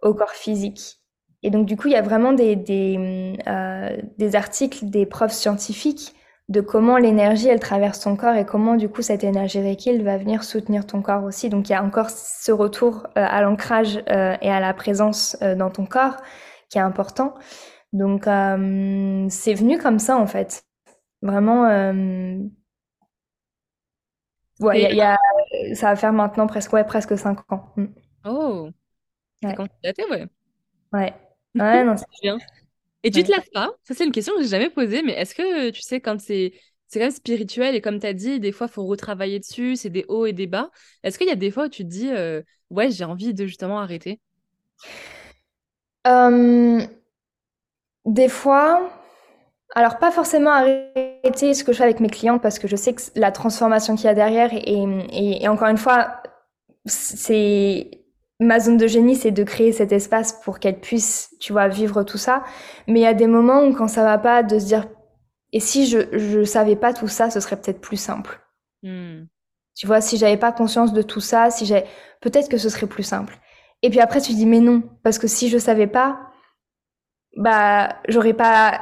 [0.01, 0.99] au corps physique.
[1.43, 5.31] Et donc, du coup, il y a vraiment des, des, euh, des articles, des preuves
[5.31, 6.15] scientifiques
[6.49, 10.17] de comment l'énergie, elle traverse ton corps et comment, du coup, cette énergie Reiki, va
[10.17, 11.49] venir soutenir ton corps aussi.
[11.49, 15.35] Donc, il y a encore ce retour euh, à l'ancrage euh, et à la présence
[15.41, 16.17] euh, dans ton corps
[16.69, 17.33] qui est important.
[17.93, 20.65] Donc, c'est venu comme ça, en fait.
[21.21, 21.63] Vraiment,
[24.59, 25.17] ouais, y a,
[25.73, 27.71] ça va faire maintenant presque, ouais, presque 5 ans.
[27.77, 27.85] Mm.
[28.25, 28.69] Oh,
[29.43, 29.57] ouais.
[30.09, 30.27] ouais.
[30.93, 31.13] Ouais.
[31.59, 32.37] Ouais, non, c'est bien.
[33.03, 33.71] Et tu te laves pas?
[33.83, 36.53] Ça, c'est une question que j'ai jamais posée, mais est-ce que tu sais, quand c'est
[36.87, 39.75] c'est quand même spirituel et comme tu as dit, des fois, il faut retravailler dessus,
[39.75, 40.71] c'est des hauts et des bas.
[41.03, 43.45] Est-ce qu'il y a des fois où tu te dis, euh, ouais, j'ai envie de
[43.47, 44.21] justement arrêter?
[48.05, 48.89] des fois,
[49.77, 52.93] alors pas forcément arrêter ce que je fais avec mes clientes parce que je sais
[52.95, 56.23] que la transformation qu'il y a derrière et, et encore une fois,
[56.85, 57.91] c'est
[58.39, 62.01] ma zone de génie, c'est de créer cet espace pour qu'elle puisse, tu vois, vivre
[62.01, 62.43] tout ça.
[62.87, 64.87] Mais il y a des moments où quand ça va pas, de se dire,
[65.53, 68.41] et si je je savais pas tout ça, ce serait peut-être plus simple.
[68.81, 69.25] Hmm.
[69.75, 71.83] Tu vois, si j'avais pas conscience de tout ça, si j'ai,
[72.21, 73.37] peut-être que ce serait plus simple.
[73.83, 76.19] Et puis après, tu dis, mais non, parce que si je savais pas,
[77.35, 78.81] bah, j'aurais pas,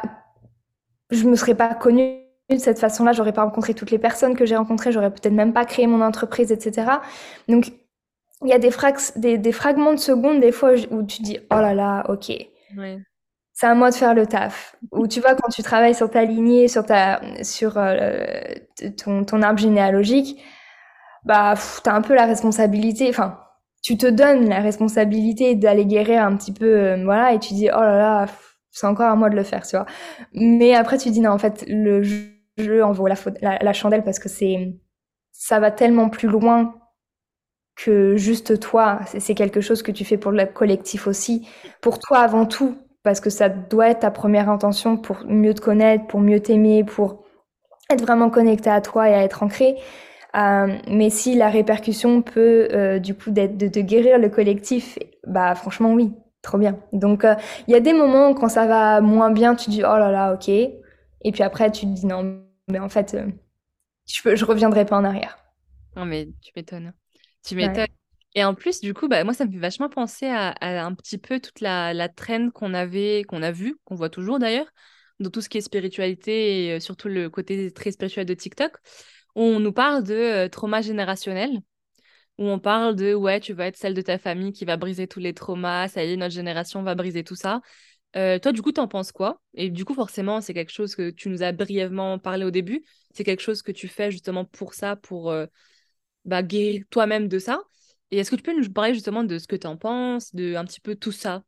[1.11, 4.45] je me serais pas connue de cette façon-là, j'aurais pas rencontré toutes les personnes que
[4.45, 6.87] j'ai rencontrées, j'aurais peut-être même pas créé mon entreprise, etc.
[7.47, 7.71] Donc,
[8.43, 8.69] il y a des,
[9.15, 12.31] des, des, fragments de secondes, des fois, où tu dis, oh là là, ok.
[13.53, 14.75] C'est à moi de faire le taf.
[14.91, 18.25] Ou tu vois, quand tu travailles sur ta lignée, sur, ta, sur euh,
[19.01, 20.43] ton, ton, arbre généalogique,
[21.23, 23.39] bah, tu as un peu la responsabilité, enfin,
[23.81, 27.69] tu te donnes la responsabilité d'aller guérir un petit peu, euh, voilà, et tu dis,
[27.73, 28.25] oh là là,
[28.75, 29.85] c'est encore à moi de le faire, tu vois.
[30.33, 34.27] Mais après, tu dis, non, en fait, le jeu en vaut la, chandelle parce que
[34.27, 34.75] c'est,
[35.31, 36.75] ça va tellement plus loin
[37.77, 38.99] que juste toi.
[39.17, 41.47] C'est quelque chose que tu fais pour le collectif aussi,
[41.81, 45.61] pour toi avant tout, parce que ça doit être ta première intention pour mieux te
[45.61, 47.23] connaître, pour mieux t'aimer, pour
[47.89, 49.77] être vraiment connecté à toi et à être ancré.
[50.35, 55.55] Euh, mais si la répercussion peut euh, du coup d'être de, guérir le collectif, bah
[55.55, 56.11] franchement oui,
[56.45, 56.79] trop bien.
[56.93, 57.35] Donc euh,
[57.67, 60.33] il y a des moments quand ça va moins bien, tu dis oh là là
[60.33, 60.73] ok, et
[61.31, 63.17] puis après tu te dis non mais en fait
[64.07, 65.37] je, je reviendrai pas en arrière.
[65.95, 66.93] Non mais tu m'étonnes.
[67.45, 67.87] Tu m'étonnes.
[68.35, 71.17] Et en plus, du coup, bah, moi, ça me fait vachement penser à, un petit
[71.17, 74.67] peu toute la, la traîne qu'on avait, qu'on a vue, qu'on voit toujours d'ailleurs,
[75.21, 78.73] dans tout ce qui est spiritualité et euh, surtout le côté très spirituel de TikTok,
[79.35, 81.61] où on nous parle de euh, trauma générationnel,
[82.37, 85.07] où on parle de ouais, tu vas être celle de ta famille qui va briser
[85.07, 87.61] tous les traumas, ça y est, notre génération va briser tout ça.
[88.15, 89.41] Euh, toi, du coup, t'en penses quoi?
[89.53, 92.83] Et du coup, forcément, c'est quelque chose que tu nous as brièvement parlé au début.
[93.11, 95.33] C'est quelque chose que tu fais justement pour ça, pour
[96.25, 97.61] bah, guérir toi-même de ça.
[98.11, 100.55] Et est-ce que tu peux nous parler justement de ce que tu en penses, de
[100.55, 101.43] un petit peu tout ça?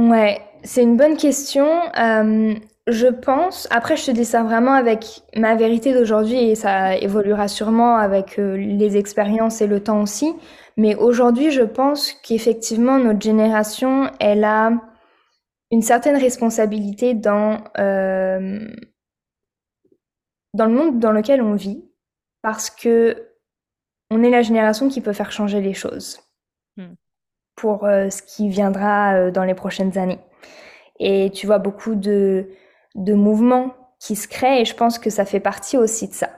[0.00, 1.68] Ouais, c'est une bonne question.
[1.98, 2.54] Euh,
[2.86, 7.48] je pense, après je te dis ça vraiment avec ma vérité d'aujourd'hui et ça évoluera
[7.48, 10.32] sûrement avec euh, les expériences et le temps aussi.
[10.78, 14.72] Mais aujourd'hui, je pense qu'effectivement notre génération, elle a
[15.70, 18.58] une certaine responsabilité dans euh,
[20.54, 21.84] le monde dans lequel on vit,
[22.40, 23.28] parce que
[24.10, 26.20] on est la génération qui peut faire changer les choses
[26.78, 26.94] hmm.
[27.56, 30.20] Pour euh, ce qui viendra euh, dans les prochaines années.
[30.98, 32.48] Et tu vois beaucoup de,
[32.94, 36.30] de mouvements qui se créent et je pense que ça fait partie aussi de ça.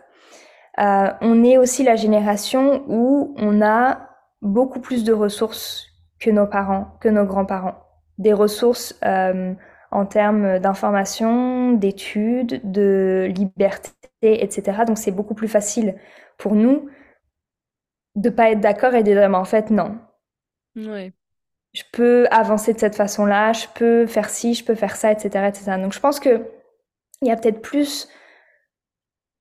[0.78, 4.08] Euh, on est aussi la génération où on a
[4.40, 5.86] beaucoup plus de ressources
[6.18, 7.74] que nos parents, que nos grands-parents.
[8.18, 14.82] Des ressources en termes d'information, d'études, de liberté, etc.
[14.86, 15.96] Donc c'est beaucoup plus facile
[16.38, 16.88] pour nous
[18.16, 19.98] de pas être d'accord et de dire, mais en fait, non.
[21.72, 25.46] Je peux avancer de cette façon-là, je peux faire ci, je peux faire ça, etc.,
[25.48, 25.78] etc.
[25.78, 26.42] Donc je pense que
[27.22, 28.08] il y a peut-être plus.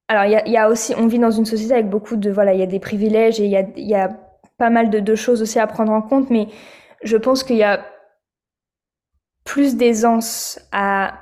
[0.07, 2.59] Alors il y a, aussi, on vit dans une société avec beaucoup de voilà, il
[2.59, 4.09] y a des privilèges et il y a,
[4.57, 6.47] pas mal de, de, choses aussi à prendre en compte, mais
[7.03, 7.83] je pense qu'il y a
[9.43, 11.19] plus d'aisance à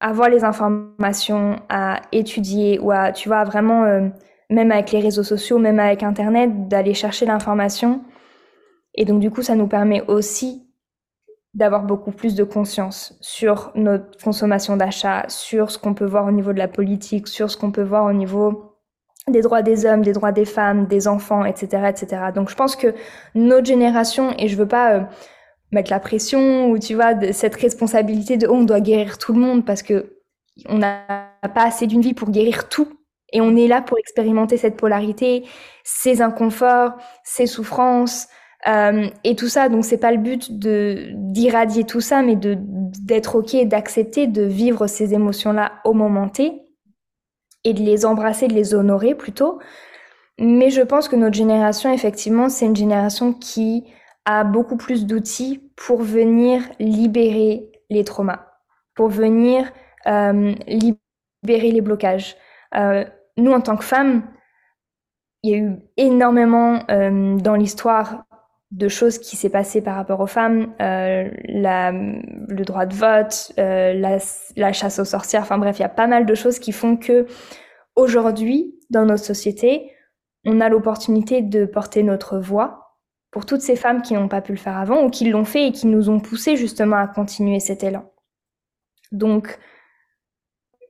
[0.00, 4.08] avoir les informations, à étudier ou à, tu vois, vraiment, euh,
[4.50, 8.02] même avec les réseaux sociaux, même avec Internet, d'aller chercher l'information.
[8.94, 10.64] Et donc, du coup, ça nous permet aussi
[11.54, 16.30] d'avoir beaucoup plus de conscience sur notre consommation d'achat, sur ce qu'on peut voir au
[16.30, 18.76] niveau de la politique, sur ce qu'on peut voir au niveau
[19.28, 22.22] des droits des hommes, des droits des femmes, des enfants, etc., etc.
[22.34, 22.94] Donc, je pense que
[23.34, 25.02] notre génération, et je veux pas euh,
[25.70, 29.40] mettre la pression ou tu vois cette responsabilité de oh, on doit guérir tout le
[29.40, 30.18] monde parce que
[30.66, 31.04] on n'a
[31.54, 32.88] pas assez d'une vie pour guérir tout
[33.32, 35.44] et on est là pour expérimenter cette polarité,
[35.84, 38.28] ces inconforts, ces souffrances
[38.66, 39.68] euh, et tout ça.
[39.68, 44.42] Donc c'est pas le but de d'irradier tout ça, mais de d'être ok, d'accepter de
[44.42, 46.62] vivre ces émotions là au moment T
[47.64, 49.58] et de les embrasser, de les honorer plutôt.
[50.38, 53.84] Mais je pense que notre génération, effectivement, c'est une génération qui
[54.24, 58.46] a beaucoup plus d'outils pour venir libérer les traumas,
[58.94, 59.70] pour venir
[60.06, 62.36] euh, libérer les blocages.
[62.74, 63.04] Euh,
[63.36, 64.22] nous, en tant que femmes,
[65.42, 68.24] il y a eu énormément euh, dans l'histoire
[68.70, 73.52] de choses qui s'est passé par rapport aux femmes, euh, la, le droit de vote,
[73.58, 74.18] euh, la,
[74.56, 76.96] la, chasse aux sorcières, enfin bref, il y a pas mal de choses qui font
[76.96, 77.26] que
[77.96, 79.90] aujourd'hui, dans notre société,
[80.44, 82.96] on a l'opportunité de porter notre voix
[83.30, 85.68] pour toutes ces femmes qui n'ont pas pu le faire avant ou qui l'ont fait
[85.68, 88.10] et qui nous ont poussé justement à continuer cet élan.
[89.12, 89.58] Donc,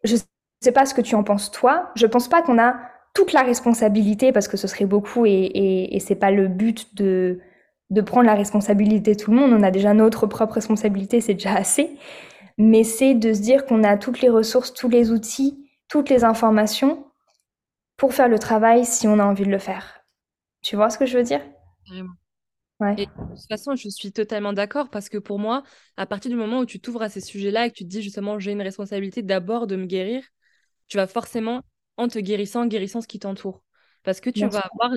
[0.02, 0.20] je ne
[0.60, 1.90] sais pas ce que tu en penses toi.
[1.94, 2.76] Je pense pas qu'on a
[3.14, 6.94] toute la responsabilité parce que ce serait beaucoup et, et, et c'est pas le but
[6.94, 7.40] de,
[7.90, 9.52] de prendre la responsabilité de tout le monde.
[9.52, 11.96] On a déjà notre propre responsabilité, c'est déjà assez.
[12.58, 16.24] Mais c'est de se dire qu'on a toutes les ressources, tous les outils, toutes les
[16.24, 17.06] informations
[17.96, 20.00] pour faire le travail si on a envie de le faire.
[20.62, 21.42] Tu vois ce que je veux dire?
[22.96, 25.62] Et de toute façon, je suis totalement d'accord parce que pour moi,
[25.96, 28.02] à partir du moment où tu t'ouvres à ces sujets-là et que tu te dis
[28.02, 30.24] justement, j'ai une responsabilité d'abord de me guérir,
[30.88, 31.62] tu vas forcément,
[31.96, 33.62] en te guérissant, guérissant ce qui t'entoure.
[34.04, 34.92] Parce que tu vas avoir,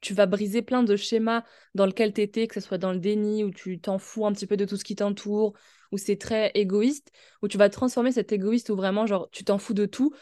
[0.00, 2.98] tu vas briser plein de schémas dans lesquels tu étais, que ce soit dans le
[2.98, 5.54] déni, où tu t'en fous un petit peu de tout ce qui t'entoure,
[5.92, 7.10] où c'est très égoïste,
[7.42, 10.12] où tu vas transformer cet égoïste où vraiment, genre, tu t'en fous de tout,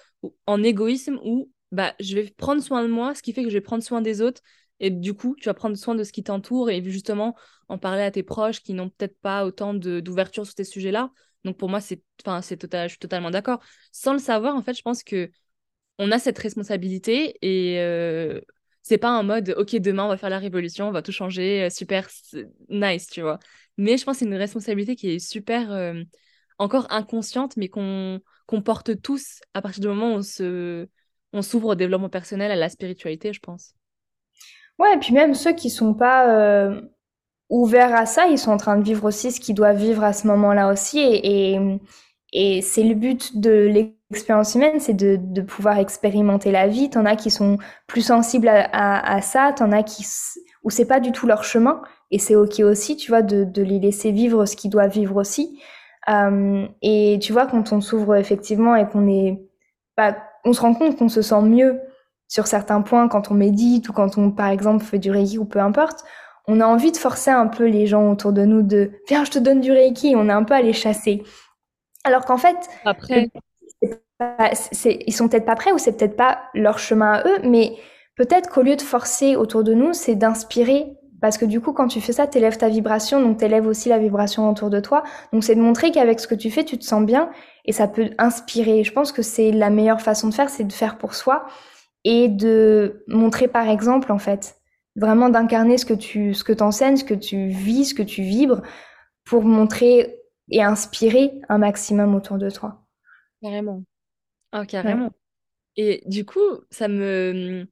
[0.47, 3.55] en égoïsme où, bah, je vais prendre soin de moi, ce qui fait que je
[3.55, 4.43] vais prendre soin des autres,
[4.81, 7.35] et du coup, tu vas prendre soin de ce qui t'entoure et justement
[7.69, 11.11] en parler à tes proches qui n'ont peut-être pas autant d'ouverture sur ces sujets-là.
[11.45, 13.61] Donc pour moi, c'est, enfin, c'est total, je suis totalement d'accord.
[13.93, 15.31] Sans le savoir, en fait, je pense que
[15.99, 18.41] on a cette responsabilité et euh,
[18.87, 21.65] c'est pas un mode, ok, demain on va faire la révolution, on va tout changer,
[21.65, 22.09] euh, super
[22.69, 23.41] nice, tu vois.
[23.79, 26.05] Mais je pense que c'est une responsabilité qui est super euh,
[26.59, 30.87] encore inconsciente, mais qu'on qu'on porte tous à partir du moment où on se
[31.33, 33.75] on s'ouvre au développement personnel, à la spiritualité, je pense.
[34.79, 36.31] Ouais, et puis même ceux qui sont pas
[36.69, 36.81] euh,
[37.51, 40.13] ouverts à ça, ils sont en train de vivre aussi ce qu'ils doivent vivre à
[40.13, 41.01] ce moment-là aussi.
[41.01, 41.81] Et, et,
[42.33, 43.51] et c'est le but de
[44.11, 46.91] l'expérience humaine, c'est de, de pouvoir expérimenter la vie.
[46.91, 50.07] T'en as qui sont plus sensibles à, à, à ça, t'en as qui
[50.63, 51.83] où c'est pas du tout leur chemin.
[52.11, 55.17] Et c'est ok aussi, tu vois, de, de les laisser vivre ce qu'ils doivent vivre
[55.17, 55.61] aussi.
[56.09, 59.43] Euh, et tu vois, quand on s'ouvre effectivement et qu'on est,
[59.97, 61.81] bah, on se rend compte qu'on se sent mieux
[62.29, 65.45] sur certains points quand on médite ou quand on, par exemple, fait du Reiki ou
[65.45, 66.05] peu importe,
[66.47, 69.33] on a envie de forcer un peu les gens autour de nous de viens, je
[69.33, 71.25] te donne du Reiki, on est un peu à les chasser.
[72.05, 73.31] Alors qu'en fait, après,
[74.21, 77.77] ils sont peut-être pas prêts ou c'est peut-être pas leur chemin à eux, mais
[78.17, 80.97] peut-être qu'au lieu de forcer autour de nous, c'est d'inspirer.
[81.21, 83.67] Parce que du coup, quand tu fais ça, tu élèves ta vibration, donc tu élèves
[83.67, 85.03] aussi la vibration autour de toi.
[85.33, 87.31] Donc c'est de montrer qu'avec ce que tu fais, tu te sens bien
[87.65, 88.85] et ça peut inspirer.
[88.85, 91.47] Je pense que c'est la meilleure façon de faire, c'est de faire pour soi
[92.05, 94.57] et de montrer par exemple en fait
[94.95, 98.23] vraiment d'incarner ce que tu ce que enseignes, ce que tu vis, ce que tu
[98.23, 98.63] vibres
[99.25, 102.85] pour montrer et inspirer un maximum autour de toi.
[103.43, 103.83] Carrément.
[104.59, 105.11] Ah, carrément.
[105.77, 106.41] Et du coup,
[106.71, 107.67] ça me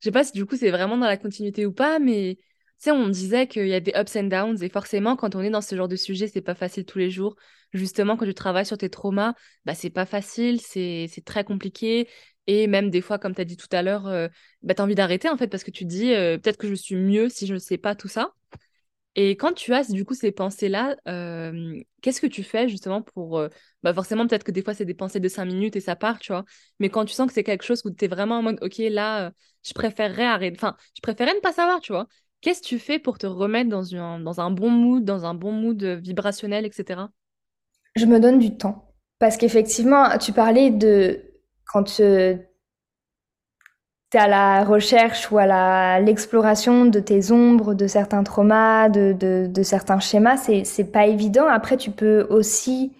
[0.00, 2.44] je sais pas si du coup c'est vraiment dans la continuité ou pas mais tu
[2.78, 5.50] sais on disait qu'il y a des ups and downs et forcément quand on est
[5.50, 7.36] dans ce genre de sujet, c'est pas facile tous les jours.
[7.74, 9.34] Justement quand tu travailles sur tes traumas,
[9.66, 12.08] bah c'est pas facile, c'est c'est très compliqué
[12.48, 14.28] et même des fois, comme tu as dit tout à l'heure, euh,
[14.62, 16.68] bah, tu as envie d'arrêter en fait parce que tu te dis euh, peut-être que
[16.68, 18.34] je suis mieux si je ne sais pas tout ça.
[19.14, 23.42] Et quand tu as du coup ces pensées-là, euh, qu'est-ce que tu fais justement pour...
[23.82, 26.18] bah forcément, peut-être que des fois, c'est des pensées de 5 minutes et ça part,
[26.18, 26.44] tu vois.
[26.78, 28.78] Mais quand tu sens que c'est quelque chose où tu es vraiment en mode, OK,
[28.78, 29.32] là,
[29.66, 30.56] je préférerais arrêter...
[30.56, 32.06] Enfin, je préférerais ne pas savoir, tu vois.
[32.40, 35.34] Qu'est-ce que tu fais pour te remettre dans, un, dans un bon mood, dans un
[35.34, 37.10] bon mood vibrationnel, etc.
[37.96, 38.94] Je me donne du temps.
[39.18, 41.20] Parce qu'effectivement, tu parlais de
[41.66, 42.02] quand tu
[44.14, 49.46] es à la recherche ou à l'exploration de tes ombres, de certains traumas, de, de,
[49.46, 51.46] de certains schémas, c'est pas évident.
[51.46, 52.96] Après, tu peux aussi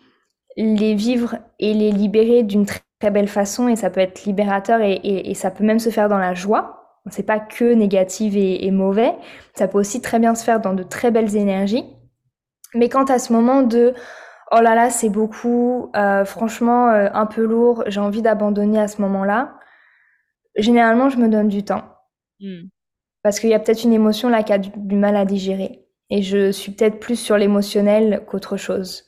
[0.57, 4.95] les vivre et les libérer d'une très, belle façon et ça peut être libérateur et,
[4.95, 6.99] et, et ça peut même se faire dans la joie.
[7.11, 9.15] C'est pas que négatif et, et, mauvais.
[9.55, 11.85] Ça peut aussi très bien se faire dans de très belles énergies.
[12.75, 13.95] Mais quand à ce moment de
[14.51, 18.89] oh là là, c'est beaucoup, euh, franchement, euh, un peu lourd, j'ai envie d'abandonner à
[18.89, 19.58] ce moment-là,
[20.59, 21.85] généralement, je me donne du temps.
[22.41, 22.69] Hmm.
[23.23, 25.85] Parce qu'il y a peut-être une émotion là qui a du, mal à digérer.
[26.11, 29.05] Et je suis peut-être plus sur l'émotionnel qu'autre chose.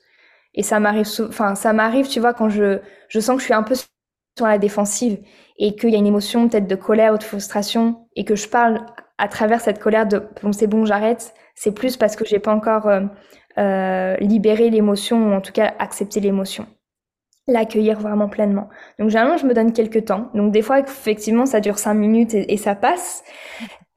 [0.54, 3.54] Et ça m'arrive, enfin, ça m'arrive, tu vois, quand je, je sens que je suis
[3.54, 5.18] un peu sur la défensive
[5.58, 8.48] et qu'il y a une émotion peut-être de colère ou de frustration et que je
[8.48, 8.84] parle
[9.18, 11.34] à travers cette colère de bon, c'est bon, j'arrête.
[11.54, 13.02] C'est plus parce que j'ai pas encore euh,
[13.58, 16.66] euh, libérer l'émotion ou en tout cas accepter l'émotion
[17.50, 18.68] l'accueillir vraiment pleinement.
[18.98, 20.30] Donc généralement, je me donne quelques temps.
[20.34, 23.22] Donc des fois, effectivement, ça dure cinq minutes et, ça passe.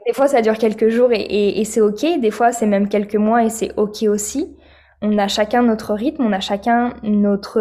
[0.05, 2.05] Des fois, ça dure quelques jours et, c'est OK.
[2.19, 4.57] Des fois, c'est même quelques mois et c'est OK aussi.
[5.01, 7.59] On a chacun notre rythme, on a chacun notre,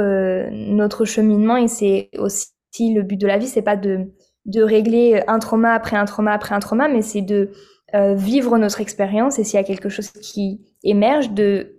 [0.51, 2.49] notre cheminement et c'est aussi
[2.81, 4.13] le but de la vie, c'est pas de,
[4.47, 7.51] de régler un trauma après un trauma après un trauma, mais c'est de
[7.95, 11.31] euh, vivre notre expérience et s'il y a quelque chose qui émerge,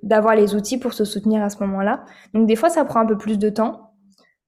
[0.04, 2.06] d'avoir les outils pour se soutenir à ce moment-là.
[2.36, 3.83] Donc des fois, ça prend un peu plus de temps.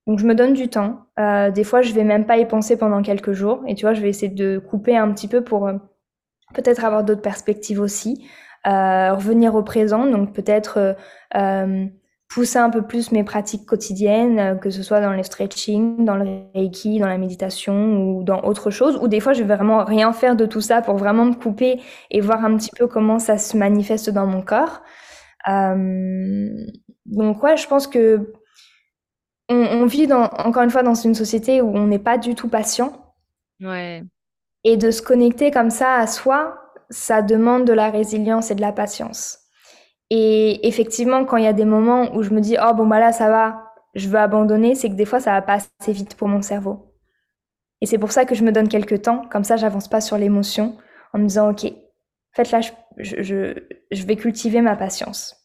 [0.07, 1.07] Donc je me donne du temps.
[1.19, 3.63] Euh, des fois, je vais même pas y penser pendant quelques jours.
[3.67, 5.73] Et tu vois, je vais essayer de couper un petit peu pour euh,
[6.53, 8.27] peut-être avoir d'autres perspectives aussi.
[8.67, 10.95] Euh, revenir au présent, donc peut-être
[11.35, 11.85] euh,
[12.29, 16.15] pousser un peu plus mes pratiques quotidiennes, euh, que ce soit dans le stretching, dans
[16.15, 18.97] le reiki, dans la méditation ou dans autre chose.
[19.01, 21.79] Ou des fois, je vais vraiment rien faire de tout ça pour vraiment me couper
[22.11, 24.81] et voir un petit peu comment ça se manifeste dans mon corps.
[25.47, 26.49] Euh,
[27.05, 28.33] donc ouais, je pense que
[29.49, 32.36] on, on, vit dans, encore une fois dans une société où on n'est pas du
[32.36, 33.13] tout patient.
[33.62, 34.03] Ouais.
[34.63, 36.58] Et de se connecter comme ça à soi,
[36.89, 39.39] ça demande de la résilience et de la patience.
[40.10, 42.99] Et effectivement, quand il y a des moments où je me dis, oh bon, bah
[42.99, 46.15] là, ça va, je veux abandonner, c'est que des fois, ça va pas assez vite
[46.15, 46.93] pour mon cerveau.
[47.81, 50.17] Et c'est pour ça que je me donne quelques temps, comme ça, j'avance pas sur
[50.17, 50.77] l'émotion,
[51.13, 53.53] en me disant, ok, en fait, là, je, je,
[53.91, 55.44] je, vais cultiver ma patience.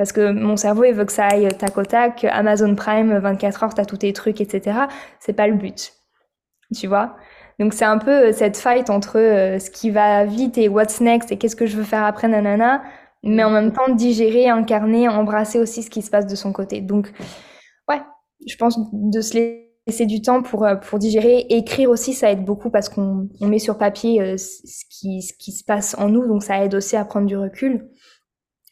[0.00, 3.64] Parce que mon cerveau, il veut que ça aille tac au tac, Amazon Prime, 24
[3.64, 4.78] heures, t'as tous tes trucs, etc.
[5.18, 5.92] C'est pas le but.
[6.74, 7.16] Tu vois?
[7.58, 11.30] Donc c'est un peu cette fight entre euh, ce qui va vite et what's next
[11.32, 12.82] et qu'est-ce que je veux faire après, nanana
[13.22, 16.80] mais en même temps digérer, incarner, embrasser aussi ce qui se passe de son côté.
[16.80, 17.12] Donc,
[17.86, 18.00] ouais,
[18.46, 19.34] je pense de se
[19.86, 21.44] laisser du temps pour, euh, pour digérer.
[21.50, 25.34] écrire aussi, ça aide beaucoup parce qu'on on met sur papier euh, ce, qui, ce
[25.34, 27.90] qui se passe en nous, donc ça aide aussi à prendre du recul.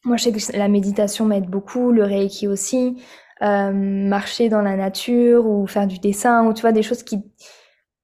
[0.05, 3.03] Moi, je sais que la méditation m'aide beaucoup, le reiki aussi,
[3.43, 7.23] euh, marcher dans la nature ou faire du dessin, ou tu vois, des choses qui,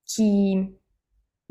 [0.07, 0.59] qui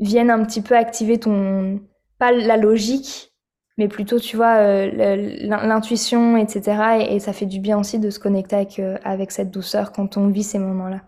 [0.00, 1.80] viennent un petit peu activer ton,
[2.18, 3.34] pas la logique,
[3.76, 7.06] mais plutôt, tu vois, euh, l'intuition, etc.
[7.10, 10.16] Et, ça fait du bien aussi de se connecter avec, euh, avec cette douceur quand
[10.16, 11.02] on vit ces moments-là.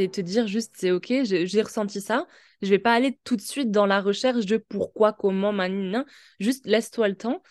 [0.00, 2.26] C'est te dire juste, c'est ok, j'ai ressenti ça.
[2.62, 6.06] Je vais pas aller tout de suite dans la recherche de pourquoi, comment, manina.
[6.38, 7.42] Juste laisse-toi le temps.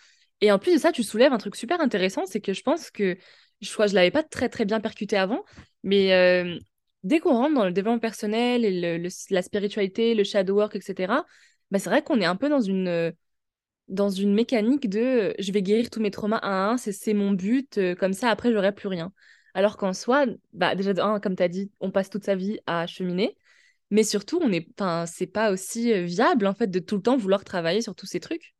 [0.42, 2.90] Et en plus de ça, tu soulèves un truc super intéressant, c'est que je pense
[2.90, 3.18] que
[3.62, 5.44] je crois je l'avais pas très très bien percuté avant,
[5.84, 6.58] mais euh,
[7.04, 11.26] dès qu'on rentre dans le développement personnel et la spiritualité, le shadow work, etc.,
[11.70, 13.14] bah, c'est vrai qu'on est un peu dans une,
[13.90, 17.78] dans une mécanique de je vais guérir tous mes traumas à un, c'est mon but,
[17.78, 19.12] euh, comme ça après j'aurai plus rien.
[19.54, 22.88] Alors qu'en soi, bah, déjà, comme tu as dit, on passe toute sa vie à
[22.88, 23.36] cheminer,
[23.92, 24.68] mais surtout, on est,
[25.08, 28.06] c'est pas aussi euh, viable en fait de tout le temps vouloir travailler sur tous
[28.06, 28.54] ces trucs.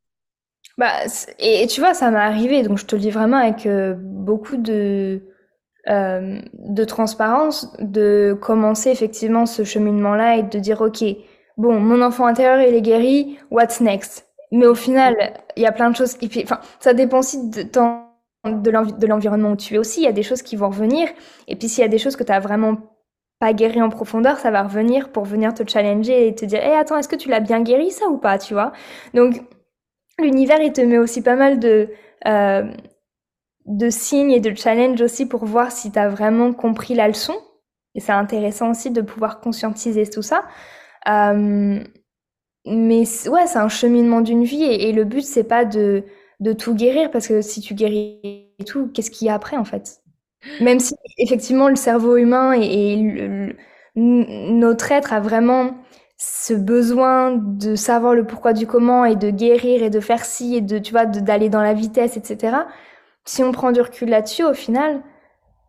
[0.76, 0.92] Bah,
[1.38, 4.56] et, tu vois, ça m'est arrivé, donc je te le dis vraiment avec euh, beaucoup
[4.56, 5.22] de,
[5.88, 11.04] euh, de transparence, de commencer effectivement ce cheminement-là et de dire, OK,
[11.56, 14.26] bon, mon enfant intérieur, il est guéri, what's next?
[14.52, 16.16] Mais au final, il y a plein de choses.
[16.42, 17.62] Enfin, ça dépend aussi de,
[18.44, 20.00] de l'environnement où tu es aussi.
[20.00, 21.08] Il y a des choses qui vont revenir.
[21.48, 22.78] Et puis, s'il y a des choses que tu as vraiment
[23.38, 26.74] pas guéri en profondeur, ça va revenir pour venir te challenger et te dire, hé,
[26.74, 28.72] attends, est-ce que tu l'as bien guéri ça ou pas, tu vois?
[29.14, 29.42] Donc,
[30.18, 31.88] l'univers, il te met aussi pas mal de,
[32.26, 32.70] euh,
[33.66, 37.34] de signes et de challenges aussi pour voir si tu as vraiment compris la leçon.
[37.94, 40.44] Et c'est intéressant aussi de pouvoir conscientiser tout ça.
[41.08, 41.82] Euh,
[42.66, 46.04] mais ouais, c'est un cheminement d'une vie et, le but, c'est pas de,
[46.40, 49.64] de tout guérir parce que si tu guéris tout, qu'est-ce qu'il y a après en
[49.64, 50.00] fait?
[50.60, 53.54] Même si effectivement le cerveau humain et,
[53.96, 55.74] notre être a vraiment
[56.16, 60.54] ce besoin de savoir le pourquoi du comment et de guérir et de faire ci
[60.54, 62.56] et de, tu vois, d'aller dans la vitesse, etc.
[63.24, 65.02] Si on prend du recul là-dessus, au final,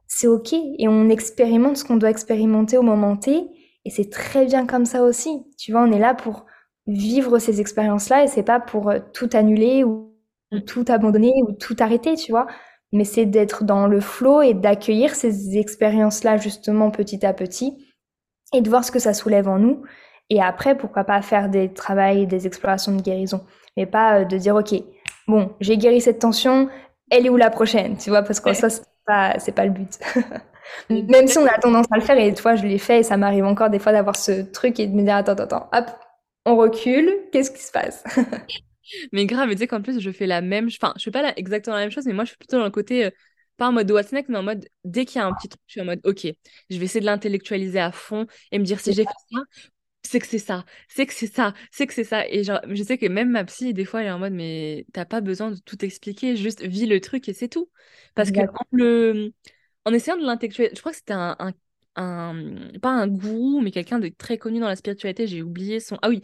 [0.07, 3.49] c'est ok et on expérimente ce qu'on doit expérimenter au moment T
[3.85, 5.43] et c'est très bien comme ça aussi.
[5.57, 6.45] Tu vois, on est là pour
[6.87, 10.10] vivre ces expériences-là et c'est pas pour euh, tout annuler ou,
[10.59, 12.47] tout abandonner ou tout arrêter, tu vois.
[12.91, 17.87] Mais c'est d'être dans le flow et d'accueillir ces expériences-là justement petit à petit
[18.53, 19.83] et de voir ce que ça soulève en nous.
[20.29, 23.45] Et après, pourquoi pas faire des travails, des explorations de guérison.
[23.77, 24.73] Mais pas euh, de dire, OK,
[25.27, 26.69] bon, j'ai guéri cette tension,
[27.09, 29.71] elle est où la prochaine, tu vois, parce que ça, c'est pas, c'est pas le
[29.71, 29.99] but.
[30.89, 33.17] Même si on a tendance à le faire, et toi, je l'ai fait, et ça
[33.17, 35.85] m'arrive encore des fois d'avoir ce truc et de me dire, attends, attends, attends, hop,
[36.45, 38.03] on recule, qu'est-ce qui se passe?
[39.11, 40.67] Mais grave, mais tu sais qu'en plus, je fais la même...
[40.67, 42.71] Enfin, je fais pas exactement la même chose, mais moi, je suis plutôt dans le
[42.71, 43.05] côté...
[43.05, 43.09] Euh,
[43.57, 45.61] pas en mode what's next, mais en mode dès qu'il y a un petit truc,
[45.67, 46.25] je suis en mode ok,
[46.69, 49.39] je vais essayer de l'intellectualiser à fond et me dire si j'ai fait ça,
[50.03, 52.27] c'est que c'est ça, c'est que c'est ça, c'est que c'est ça.
[52.27, 54.85] Et genre, je sais que même ma psy, des fois, elle est en mode mais
[54.93, 57.69] t'as pas besoin de tout expliquer, juste vis le truc et c'est tout.
[58.15, 59.33] Parce que en, le...
[59.85, 61.35] en essayant de l'intellectualiser, je crois que c'était un,
[61.95, 65.97] un, pas un gourou, mais quelqu'un de très connu dans la spiritualité, j'ai oublié son.
[66.01, 66.21] Ah oui,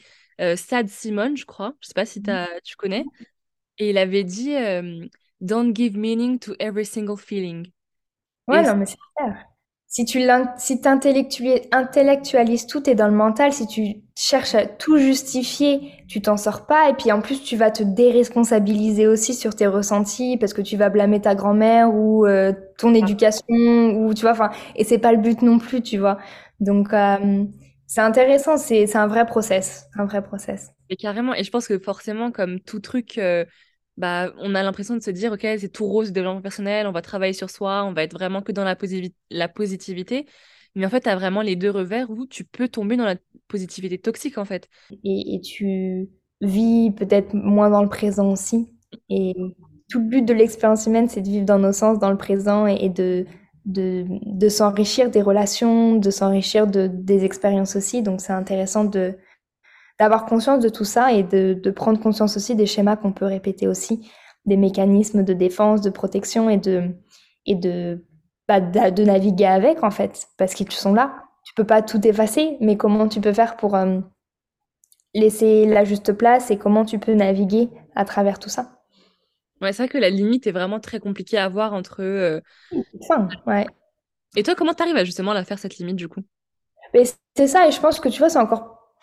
[0.56, 1.74] Sad Simon, je crois.
[1.82, 2.22] Je sais pas si
[2.64, 3.06] tu connais.
[3.80, 5.06] Et il avait dit euh,
[5.42, 7.68] Don't give meaning to every single feeling.
[8.48, 9.46] Ouais, non, mais c'est clair.
[9.90, 10.22] Si tu
[10.58, 13.54] si intellectualises tout, t'es dans le mental.
[13.54, 16.90] Si tu cherches à tout justifier, tu t'en sors pas.
[16.90, 20.76] Et puis en plus, tu vas te déresponsabiliser aussi sur tes ressentis parce que tu
[20.76, 24.32] vas blâmer ta grand-mère ou euh, ton éducation ou tu vois.
[24.32, 26.18] Enfin, et c'est pas le but non plus, tu vois.
[26.60, 26.92] Donc
[27.88, 30.72] c'est intéressant, c'est un vrai process, un vrai process.
[30.90, 33.46] Et carrément, et je pense que forcément, comme tout truc, euh,
[33.98, 37.02] bah, on a l'impression de se dire, ok, c'est tout rose, développement personnel, on va
[37.02, 38.76] travailler sur soi, on va être vraiment que dans la,
[39.32, 40.28] la positivité.
[40.76, 43.16] Mais en fait, tu as vraiment les deux revers où tu peux tomber dans la
[43.48, 44.70] positivité toxique, en fait.
[45.04, 46.08] Et, et tu
[46.42, 48.72] vis peut-être moins dans le présent aussi.
[49.10, 49.34] Et
[49.90, 52.68] tout le but de l'expérience humaine, c'est de vivre dans nos sens, dans le présent
[52.68, 53.26] et de
[53.68, 58.02] de, s'enrichir des relations, de s'enrichir de, des expériences aussi.
[58.02, 59.18] Donc c'est intéressant de
[60.00, 63.26] d'avoir conscience de tout ça et de, de prendre conscience aussi des schémas qu'on peut
[63.26, 64.12] répéter aussi,
[64.46, 66.92] des mécanismes de défense, de protection et de
[67.48, 68.06] et de
[68.48, 71.24] bah, de, naviguer avec en fait, parce qu'ils sont là.
[71.44, 74.00] Tu peux pas tout effacer, mais comment tu peux faire pour euh,
[75.14, 78.77] laisser la juste place et comment tu peux naviguer à travers tout ça?
[79.62, 82.02] Ouais, c'est vrai que la limite est vraiment très compliquée à voir entre.
[82.02, 82.40] Euh,
[83.48, 83.66] ouais.
[84.36, 86.22] Et toi, comment t'arrives à justement la faire cette limite du coup?
[86.94, 87.04] Mais
[87.36, 88.94] c'est ça, et je pense que tu vois, c'est encore.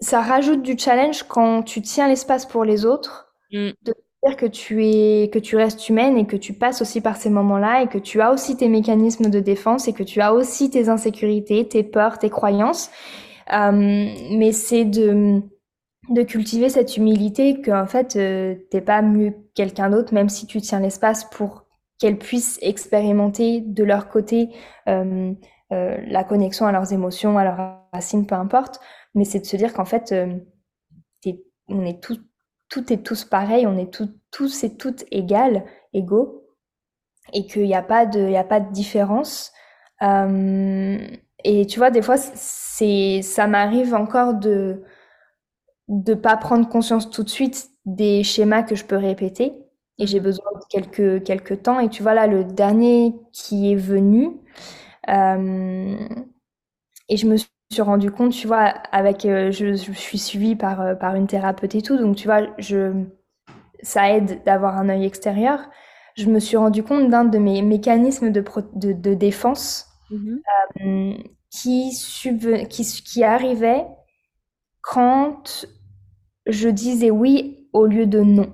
[0.00, 3.70] Ça rajoute du challenge quand tu tiens l'espace pour les autres, mmh.
[3.82, 3.94] de
[4.24, 7.28] dire que tu es, que tu restes humaine et que tu passes aussi par ces
[7.28, 10.70] moments-là et que tu as aussi tes mécanismes de défense et que tu as aussi
[10.70, 12.90] tes insécurités, tes peurs, tes croyances.
[13.52, 15.42] Euh, mais c'est de
[16.10, 20.28] de cultiver cette humilité que en fait euh, t'es pas mieux que quelqu'un d'autre même
[20.28, 21.66] si tu tiens l'espace pour
[21.98, 24.50] qu'elles puissent expérimenter de leur côté
[24.88, 25.32] euh,
[25.72, 28.80] euh, la connexion à leurs émotions à leurs racines peu importe.
[29.14, 30.12] Mais c'est de se dire qu'en fait
[31.68, 32.20] on est tous
[32.90, 33.92] et tous pareils on est
[34.32, 36.44] tous et toutes égales égaux
[37.32, 39.52] et qu'il n'y a pas de y a pas de différence.
[40.02, 44.82] Et tu vois des fois c'est ça m'arrive encore de
[45.90, 49.52] de pas prendre conscience tout de suite des schémas que je peux répéter.
[49.98, 51.80] Et j'ai besoin de quelques, quelques temps.
[51.80, 54.30] Et tu vois, là, le dernier qui est venu,
[55.10, 55.98] euh,
[57.08, 60.94] et je me suis rendu compte, tu vois, avec, euh, je, suis suivie par, euh,
[60.94, 63.04] par une thérapeute et tout, donc tu vois, je,
[63.82, 65.68] ça aide d'avoir un œil extérieur.
[66.16, 71.24] Je me suis rendu compte d'un de mes mécanismes de, de, défense mm-hmm.
[71.50, 71.90] qui,
[72.68, 73.86] qui, qui arrivait
[74.82, 75.66] quand
[76.50, 78.52] je disais oui au lieu de non.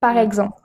[0.00, 0.60] Par exemple.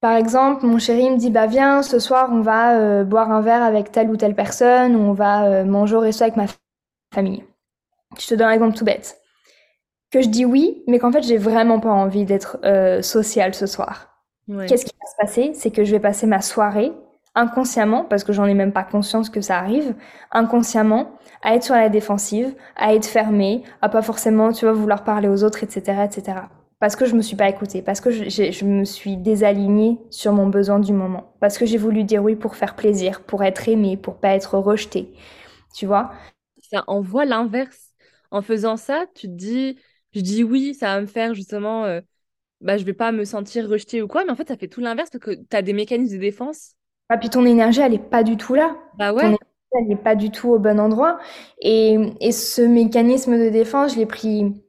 [0.00, 3.40] Par exemple, mon chéri me dit bah viens, ce soir on va euh, boire un
[3.40, 6.46] verre avec telle ou telle personne, ou on va euh, manger au resto avec ma
[7.12, 7.44] famille.
[8.18, 9.20] Je te donne un exemple tout bête.
[10.10, 13.66] Que je dis oui, mais qu'en fait j'ai vraiment pas envie d'être euh, sociale ce
[13.66, 14.08] soir.
[14.66, 15.52] Qu'est-ce qui va se passer?
[15.54, 16.92] C'est que je vais passer ma soirée
[17.38, 19.94] inconsciemment, parce que j'en ai même pas conscience que ça arrive,
[20.32, 25.04] inconsciemment, à être sur la défensive, à être fermée, à pas forcément, tu vois, vouloir
[25.04, 26.50] parler aux autres, etc., etc.
[26.80, 30.32] Parce que je me suis pas écoutée, parce que je, je me suis désalignée sur
[30.32, 33.68] mon besoin du moment, parce que j'ai voulu dire oui pour faire plaisir, pour être
[33.68, 35.12] aimée, pour pas être rejetée,
[35.74, 36.12] tu vois?
[36.70, 37.86] Ça envoie l'inverse.
[38.30, 39.78] En faisant ça, tu te dis,
[40.14, 42.00] je dis oui, ça va me faire justement, euh,
[42.60, 44.80] bah, je vais pas me sentir rejetée ou quoi, mais en fait, ça fait tout
[44.80, 46.74] l'inverse parce que tu as des mécanismes de défense
[47.08, 48.76] ah, puis ton énergie, elle est pas du tout là.
[48.98, 49.36] Bah ouais.
[49.72, 51.18] elle n'est pas du tout au bon endroit.
[51.60, 54.62] Et, et ce mécanisme de défense, je l'ai pris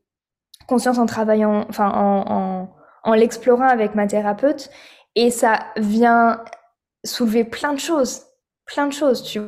[0.68, 2.70] conscience en travaillant, enfin en, en,
[3.04, 4.70] en l'explorant avec ma thérapeute.
[5.16, 6.44] Et ça vient
[7.06, 8.24] soulever plein de choses,
[8.66, 9.42] plein de choses, tu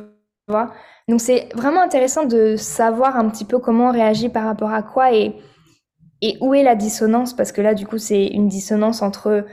[0.48, 0.72] vois.
[1.08, 4.82] Donc c'est vraiment intéressant de savoir un petit peu comment on réagit par rapport à
[4.82, 5.36] quoi et,
[6.20, 9.44] et où est la dissonance, parce que là, du coup, c'est une dissonance entre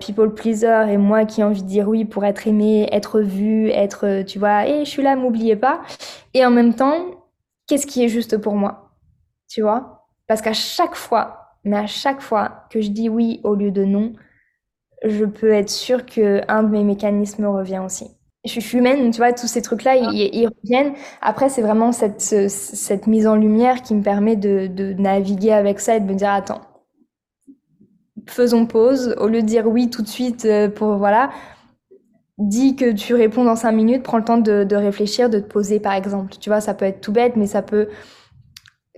[0.00, 3.70] people pleaser et moi qui ai envie de dire oui pour être aimé, être vu,
[3.70, 5.80] être, euh, tu vois, et je suis là, m'oubliez pas.
[6.34, 6.96] Et en même temps,
[7.66, 8.90] qu'est-ce qui est juste pour moi
[9.48, 10.06] Tu vois?
[10.26, 13.84] Parce qu'à chaque fois, mais à chaque fois que je dis oui au lieu de
[13.84, 14.12] non,
[15.04, 18.06] je peux être sûre qu'un de mes mécanismes revient aussi.
[18.44, 20.94] Je suis humaine, tu vois, tous ces trucs-là, ils, reviennent.
[21.20, 25.78] Après, c'est vraiment cette, cette mise en lumière qui me permet de, de naviguer avec
[25.78, 26.60] ça et de me dire, attends,
[28.26, 31.30] faisons pause, au lieu de dire oui tout de suite euh, pour voilà,
[32.38, 35.46] dis que tu réponds dans cinq minutes, prends le temps de, de, réfléchir, de te
[35.46, 36.34] poser par exemple.
[36.40, 37.88] Tu vois, ça peut être tout bête, mais ça peut.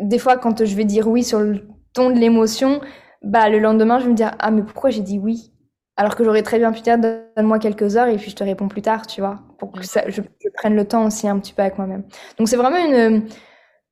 [0.00, 1.60] Des fois, quand je vais dire oui sur le
[1.92, 2.80] ton de l'émotion,
[3.22, 5.52] bah le lendemain, je vais me dire ah mais pourquoi j'ai dit oui?
[5.96, 8.68] Alors que j'aurais très bien pu dire donne-moi quelques heures et puis je te réponds
[8.68, 11.52] plus tard, tu vois, pour que ça, je, je, prenne le temps aussi un petit
[11.52, 12.02] peu avec moi-même.
[12.38, 13.28] Donc c'est vraiment une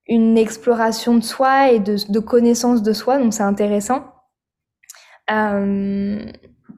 [0.07, 4.12] une exploration de soi et de, de connaissance de soi, donc c'est intéressant.
[5.31, 6.25] Euh,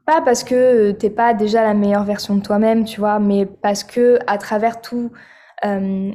[0.07, 3.84] pas parce que t'es pas déjà la meilleure version de toi-même, tu vois, mais parce
[3.84, 5.11] que à travers tout,
[5.64, 6.12] euh,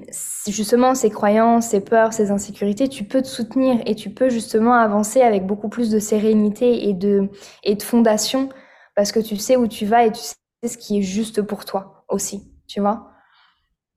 [0.47, 4.73] justement ces croyances, ces peurs, ces insécurités, tu peux te soutenir et tu peux justement
[4.73, 7.30] avancer avec beaucoup plus de sérénité et de
[7.63, 8.49] et de fondation
[8.95, 10.36] parce que tu sais où tu vas et tu sais
[10.67, 13.11] ce qui est juste pour toi aussi, tu vois.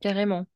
[0.00, 0.46] Carrément.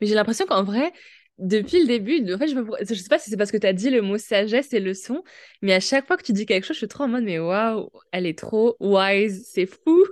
[0.00, 0.92] Mais j'ai l'impression qu'en vrai,
[1.38, 2.64] depuis le début, en fait, je, me...
[2.80, 5.22] je sais pas si c'est parce que tu as dit le mot sagesse et leçon,
[5.60, 7.38] mais à chaque fois que tu dis quelque chose, je suis trop en mode, mais
[7.38, 10.04] waouh, elle est trop wise, c'est fou.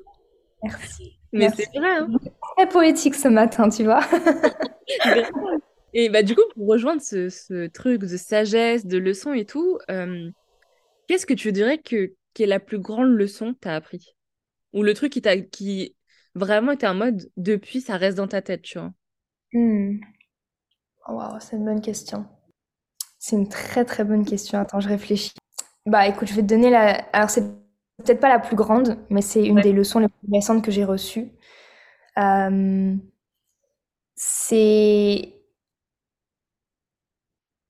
[0.62, 1.16] Merci.
[1.32, 1.88] Mais c'est vrai.
[1.88, 2.08] Hein.
[2.56, 4.00] Très poétique ce matin, tu vois.
[5.94, 9.78] et bah, du coup, pour rejoindre ce, ce, truc de sagesse, de leçon et tout,
[9.92, 10.28] euh,
[11.06, 14.16] qu'est-ce que tu dirais que, qui est la plus grande leçon que tu as appris?
[14.72, 15.94] Ou le truc qui, t'a, qui
[16.34, 18.92] vraiment était en mode, depuis, ça reste dans ta tête, tu vois?
[19.52, 19.98] Hmm.
[21.10, 22.26] Wow, c'est une bonne question.
[23.18, 24.58] C'est une très très bonne question.
[24.58, 25.32] Attends, je réfléchis.
[25.86, 27.04] Bah écoute, je vais te donner la.
[27.12, 27.42] Alors, c'est
[28.04, 30.84] peut-être pas la plus grande, mais c'est une des leçons les plus récentes que j'ai
[30.84, 31.32] reçues.
[32.18, 32.94] Euh,
[34.14, 35.34] c'est.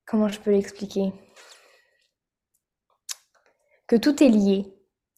[0.05, 1.13] Comment je peux l'expliquer?
[3.87, 4.67] Que tout est lié.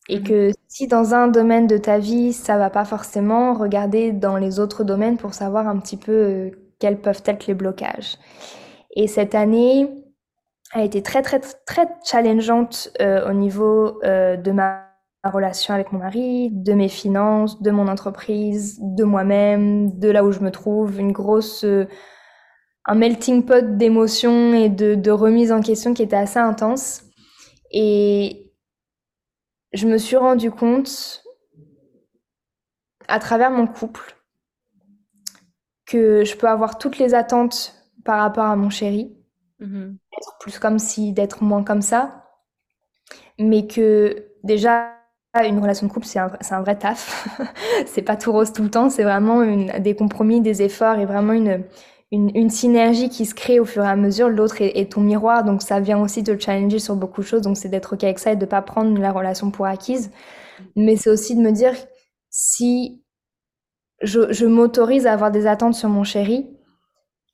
[0.09, 4.13] Et mmh que si dans un domaine de ta vie, ça va pas forcément, regarder
[4.13, 6.51] dans les autres domaines pour savoir un petit peu euh,
[6.83, 8.19] quels peuvent être les blocages.
[8.97, 9.89] Et cette année
[10.73, 14.89] a été très très très challengeante euh, au niveau euh, de ma
[15.23, 20.33] relation avec mon mari, de mes finances, de mon entreprise, de moi-même, de là où
[20.33, 21.87] je me trouve, une grosse euh,
[22.87, 27.05] un melting pot d'émotions et de, de remise en question qui était assez intense.
[27.71, 28.53] Et
[29.73, 31.23] je me suis rendu compte
[33.07, 34.17] à travers mon couple
[35.93, 37.75] que je peux avoir toutes les attentes
[38.05, 39.15] par rapport à mon chéri,
[39.61, 42.25] mmh être plus comme si, d'être moins comme ça,
[43.39, 44.91] mais que déjà
[45.43, 47.29] une relation de couple c'est un, un, vrai taf,
[47.87, 51.07] c'est pas tout rose tout le temps, c'est vraiment une, des compromis, des efforts et
[51.07, 51.65] vraiment une,
[52.11, 54.29] une, une, synergie qui se crée au fur et à mesure.
[54.29, 57.43] L'autre est, est, ton miroir, donc ça vient aussi te challenger sur beaucoup de choses,
[57.43, 60.11] donc c'est d'être ok avec ça et de pas prendre la relation pour acquise,
[60.77, 61.75] mais c'est aussi de me dire
[62.31, 63.02] si
[64.03, 66.49] je, m'autorise à avoir des attentes sur mon chéri,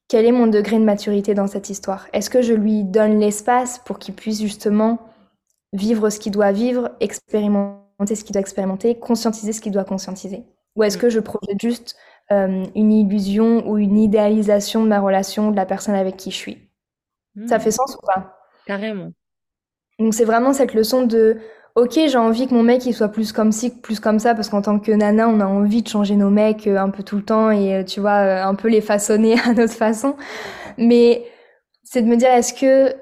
[0.08, 2.06] quel est mon degré de maturité dans cette histoire?
[2.12, 4.98] Est-ce que je lui donne l'espace pour qu'il puisse justement
[5.72, 10.44] vivre ce qu'il doit vivre, expérimenter ce qu'il doit expérimenter, conscientiser ce qu'il doit conscientiser?
[10.76, 11.96] Ou est-ce que je projette juste
[12.30, 16.36] euh, une illusion ou une idéalisation de ma relation, de la personne avec qui je
[16.36, 16.70] suis?
[17.46, 17.60] Ça hmm.
[17.60, 18.38] fait sens ou pas?
[18.66, 19.12] Carrément.
[19.98, 21.38] Donc c'est vraiment cette leçon de
[21.78, 24.48] ok, j'ai envie que mon mec il soit plus comme ci, plus comme ça, parce
[24.48, 27.16] qu'en tant que nana, on a envie de changer nos mecs euh, un peu tout
[27.16, 30.16] le temps et euh, tu vois, euh, un peu les façonner à notre façon.
[30.78, 31.24] Mais
[31.84, 32.94] c'est de me dire, est-ce que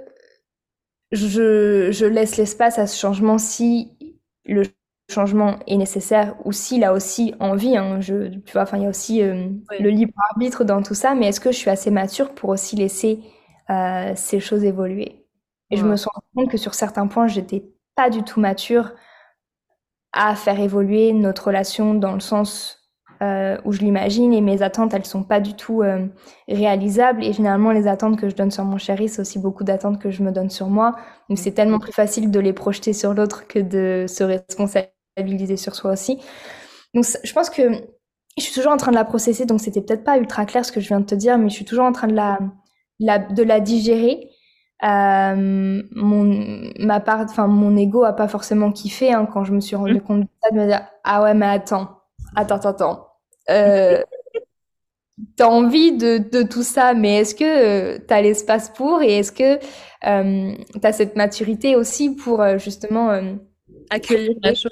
[1.13, 3.93] je, je laisse l'espace à ce changement si
[4.45, 4.65] le
[5.11, 8.87] changement est nécessaire ou s'il a aussi envie, hein, je, tu vois, enfin, il y
[8.87, 12.35] a aussi le libre arbitre dans tout ça, mais est-ce que je suis assez mature
[12.35, 13.21] pour aussi laisser
[14.17, 15.25] ces choses évoluer?
[15.71, 17.65] Et je me rendu compte que sur certains points, j'étais
[17.97, 18.93] pas du tout mature
[20.13, 22.77] à faire évoluer notre relation dans le sens
[23.23, 26.07] euh, où je l'imagine et mes attentes elles sont pas du tout euh,
[26.49, 27.25] réalisables.
[27.25, 30.11] Et généralement les attentes que je donne sur mon chéri c'est aussi beaucoup d'attentes que
[30.11, 30.97] je me donne sur moi.
[31.29, 35.75] Donc c'est tellement plus facile de les projeter sur l'autre que de se responsabiliser sur
[35.75, 36.21] soi aussi.
[36.95, 37.63] Donc je pense que
[38.37, 40.73] je suis toujours en train de la processer, donc c'était peut-être pas ultra clair ce
[40.73, 42.39] que je viens de te dire, mais je suis toujours en train de la,
[43.01, 44.29] la de la digérer.
[44.85, 49.61] Euh, mon ma part, enfin mon ego a pas forcément kiffé hein, quand je me
[49.61, 50.01] suis rendu mmh.
[50.01, 52.03] compte de ça, de me dire ah ouais mais attends,
[52.35, 53.07] attends, attends, attends.
[53.51, 54.03] Euh,
[55.37, 59.17] T'as envie de, de, tout ça, mais est-ce que euh, tu as l'espace pour et
[59.17, 59.59] est-ce que
[60.07, 63.19] euh, tu as cette maturité aussi pour justement
[63.89, 64.71] accueillir la chose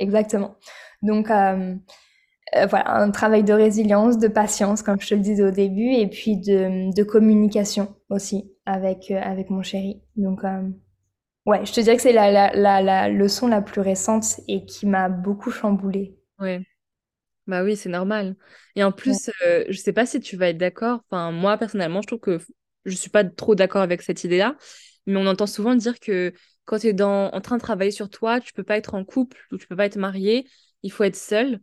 [0.00, 0.56] Exactement.
[1.02, 5.92] Donc voilà, un travail de résilience, de patience, comme je te le disais au début,
[5.92, 10.02] et puis de, de communication aussi avec, avec mon chéri.
[10.16, 10.42] Donc
[11.46, 14.66] ouais, je te dirais que c'est la, la, la, la leçon la plus récente et
[14.66, 16.14] qui m'a beaucoup chamboulée.
[16.38, 16.66] Ouais.
[17.46, 18.36] Bah oui, c'est normal.
[18.76, 21.02] Et en plus, euh, je sais pas si tu vas être d'accord.
[21.10, 22.40] Enfin, moi, personnellement, je trouve que
[22.86, 24.56] je suis pas trop d'accord avec cette idée-là.
[25.06, 26.32] Mais on entend souvent dire que
[26.66, 29.04] quand tu es dans, en train de travailler sur toi, tu peux pas être en
[29.04, 30.48] couple ou tu peux pas être marié.
[30.82, 31.60] Il faut être seul.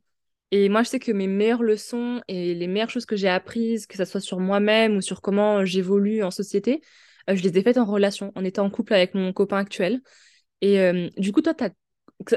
[0.56, 3.88] Et moi, je sais que mes meilleures leçons et les meilleures choses que j'ai apprises,
[3.88, 6.82] que ce soit sur moi-même ou sur comment j'évolue en société,
[7.28, 10.02] euh, je les ai faites en relation, en étant en couple avec mon copain actuel.
[10.62, 11.72] Et euh, du coup, toi, as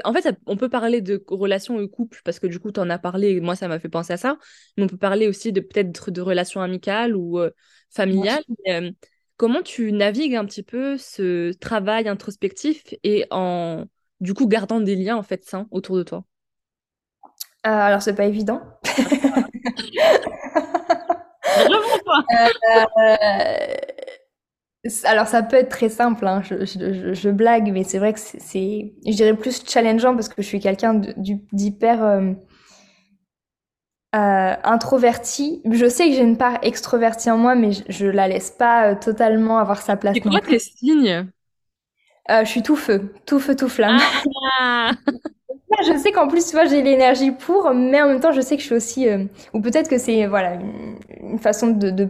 [0.03, 2.89] en fait, on peut parler de relation au couple parce que du coup, tu en
[2.89, 4.37] as parlé et moi, ça m'a fait penser à ça.
[4.77, 7.51] Mais on peut parler aussi de peut-être de relations amicales ou euh,
[7.91, 8.43] familiales.
[8.69, 8.91] Euh,
[9.37, 13.85] comment tu navigues un petit peu ce travail introspectif et en,
[14.21, 16.25] du coup, gardant des liens en fait sains autour de toi?
[17.67, 18.61] Euh, Alors, c'est pas évident.
[25.03, 26.41] Alors ça peut être très simple, hein.
[26.43, 30.59] je, blague, mais c'est vrai que c'est, je dirais plus challengeant parce que je suis
[30.59, 31.01] quelqu'un
[31.51, 32.31] d'hyper euh,
[34.15, 35.61] euh, introverti.
[35.69, 38.91] Je sais que j'ai une part extrovertie en moi, mais je, ne la laisse pas
[38.91, 40.13] euh, totalement avoir sa place.
[40.13, 41.27] C'est quoi tes signes?
[42.29, 43.99] Je suis tout feu, tout feu, tout flamme.
[44.59, 44.91] Ah.
[45.85, 48.55] Je sais qu'en plus, tu vois, j'ai l'énergie pour, mais en même temps, je sais
[48.55, 49.07] que je suis aussi,
[49.53, 50.55] ou peut-être que c'est voilà
[51.21, 52.09] une, façon de, de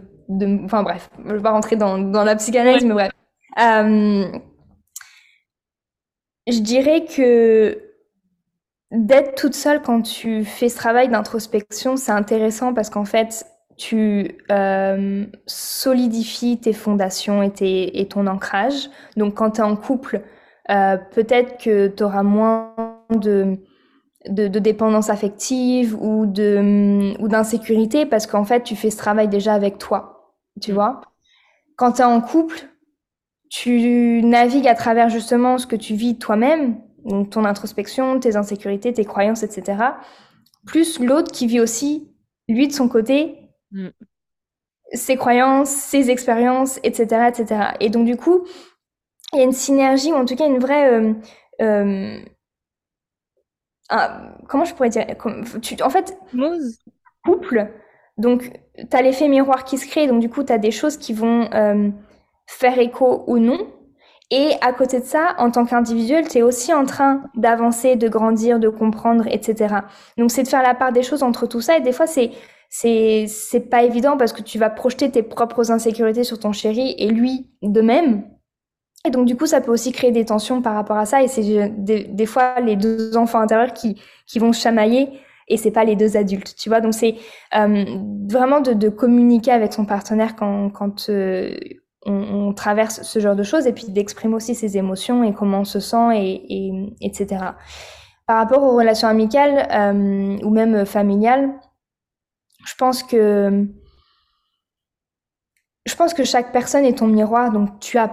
[0.64, 3.12] enfin bref, je vais pas rentrer dans, dans la psychanalyse, mais bref.
[3.58, 4.24] Euh,
[6.46, 7.78] je dirais que
[8.90, 13.46] d'être toute seule quand tu fais ce travail d'introspection, c'est intéressant parce qu'en fait,
[13.76, 18.90] tu euh, solidifies tes fondations et, et, ton ancrage.
[19.16, 20.22] Donc quand tu es en couple,
[20.70, 23.56] euh, peut-être que tu auras moins de
[24.28, 29.54] de, dépendance affective ou de ou d'insécurité parce qu'en fait tu fais ce travail déjà
[29.54, 30.18] avec toi
[30.60, 30.74] tu mm.
[30.74, 31.00] vois.
[31.76, 32.68] Quand tu es en couple,
[33.50, 38.92] tu navigues à travers justement ce que tu vis toi-même, donc ton introspection, tes insécurités,
[38.92, 39.78] tes croyances, etc.
[40.66, 42.12] Plus l'autre qui vit aussi,
[42.48, 43.36] lui de son côté,
[43.72, 43.88] mm.
[44.92, 47.60] ses croyances, ses expériences, etc., etc.
[47.80, 48.44] Et donc du coup,
[49.32, 50.92] il y a une synergie, ou en tout cas une vraie...
[50.92, 51.14] Euh,
[51.60, 52.18] euh,
[54.48, 55.06] comment je pourrais dire
[55.62, 56.18] tu, En fait,
[57.24, 57.70] couple,
[58.18, 60.96] donc, tu as l'effet miroir qui se crée, donc du coup, tu as des choses
[60.96, 61.88] qui vont euh,
[62.46, 63.58] faire écho ou non.
[64.30, 68.08] Et à côté de ça, en tant qu'individuel, tu es aussi en train d'avancer, de
[68.08, 69.76] grandir, de comprendre, etc.
[70.18, 71.78] Donc, c'est de faire la part des choses entre tout ça.
[71.78, 72.32] Et des fois, c'est
[72.68, 76.94] c'est c'est pas évident parce que tu vas projeter tes propres insécurités sur ton chéri
[76.98, 78.24] et lui de même.
[79.04, 81.22] Et donc, du coup, ça peut aussi créer des tensions par rapport à ça.
[81.22, 85.08] Et c'est des, des, fois les deux enfants intérieurs qui, qui vont chamailler
[85.48, 86.80] et c'est pas les deux adultes, tu vois.
[86.80, 87.16] Donc c'est
[87.56, 87.84] euh,
[88.28, 91.56] vraiment de, de, communiquer avec son partenaire quand, quand euh,
[92.04, 95.60] on, on, traverse ce genre de choses et puis d'exprimer aussi ses émotions et comment
[95.60, 97.44] on se sent et, et etc.
[98.26, 101.50] Par rapport aux relations amicales euh, ou même familiales,
[102.66, 103.66] je pense que
[105.86, 108.10] je pense que chaque personne est ton miroir, donc tu, as,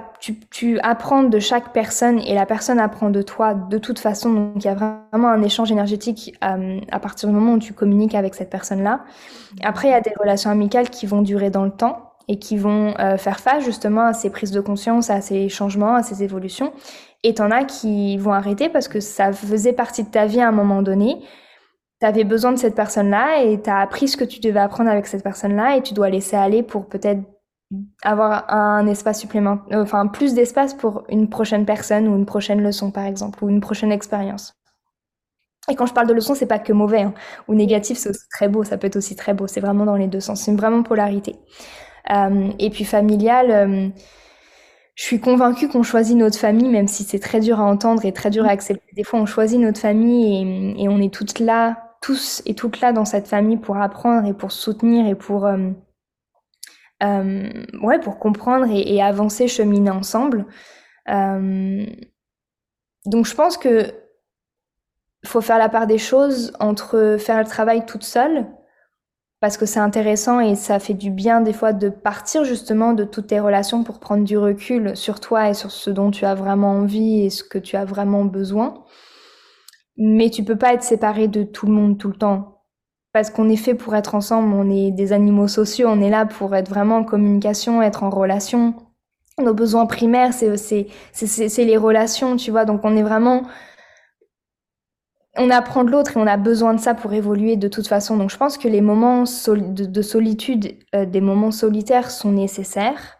[0.81, 4.31] apprends de chaque personne et la personne apprend de toi de toute façon.
[4.31, 7.73] Donc il y a vraiment un échange énergétique euh, à partir du moment où tu
[7.73, 9.01] communiques avec cette personne-là.
[9.61, 12.57] Après, il y a des relations amicales qui vont durer dans le temps et qui
[12.57, 16.23] vont euh, faire face justement à ces prises de conscience, à ces changements, à ces
[16.23, 16.71] évolutions.
[17.23, 20.47] Et t'en as qui vont arrêter parce que ça faisait partie de ta vie à
[20.47, 21.17] un moment donné.
[21.99, 24.89] Tu avais besoin de cette personne-là et tu as appris ce que tu devais apprendre
[24.89, 27.21] avec cette personne-là et tu dois laisser aller pour peut-être
[28.03, 32.91] avoir un espace supplémentaire, enfin plus d'espace pour une prochaine personne ou une prochaine leçon
[32.91, 34.53] par exemple, ou une prochaine expérience.
[35.69, 37.13] Et quand je parle de leçon, c'est pas que mauvais hein,
[37.47, 39.95] ou négatif, c'est aussi très beau, ça peut être aussi très beau, c'est vraiment dans
[39.95, 41.35] les deux sens, c'est vraiment polarité.
[42.11, 43.89] Euh, et puis familial, euh,
[44.95, 48.13] je suis convaincue qu'on choisit notre famille, même si c'est très dur à entendre et
[48.13, 48.93] très dur à accepter.
[48.95, 52.93] Des fois, on choisit notre famille et, on est toutes là, tous et toutes là
[52.93, 55.71] dans cette famille pour apprendre et pour soutenir et pour euh,
[57.01, 60.45] ouais, pour comprendre et, avancer, cheminer ensemble.
[61.09, 61.85] Euh,
[63.05, 63.93] donc je pense que
[65.25, 68.45] faut faire la part des choses entre faire le travail toute seule,
[69.39, 73.03] parce que c'est intéressant et ça fait du bien des fois de partir justement de
[73.03, 76.35] toutes tes relations pour prendre du recul sur toi et sur ce dont tu as
[76.35, 78.83] vraiment envie et ce que tu as vraiment besoin.
[79.97, 82.54] Mais tu peux pas être séparé de tout le monde tout le temps.
[83.15, 86.25] Parce qu'on est fait pour être ensemble, on est des animaux sociaux, on est là
[86.25, 88.75] pour être vraiment en communication, être en relation.
[89.41, 90.89] Nos besoins primaires, c'est
[91.63, 92.65] les relations, tu vois.
[92.65, 93.43] Donc on est vraiment
[95.37, 98.17] on apprend de l'autre et on a besoin de ça pour évoluer de toute façon.
[98.17, 103.19] Donc je pense que les moments de, solitude, euh, des moments solitaires sont nécessaires.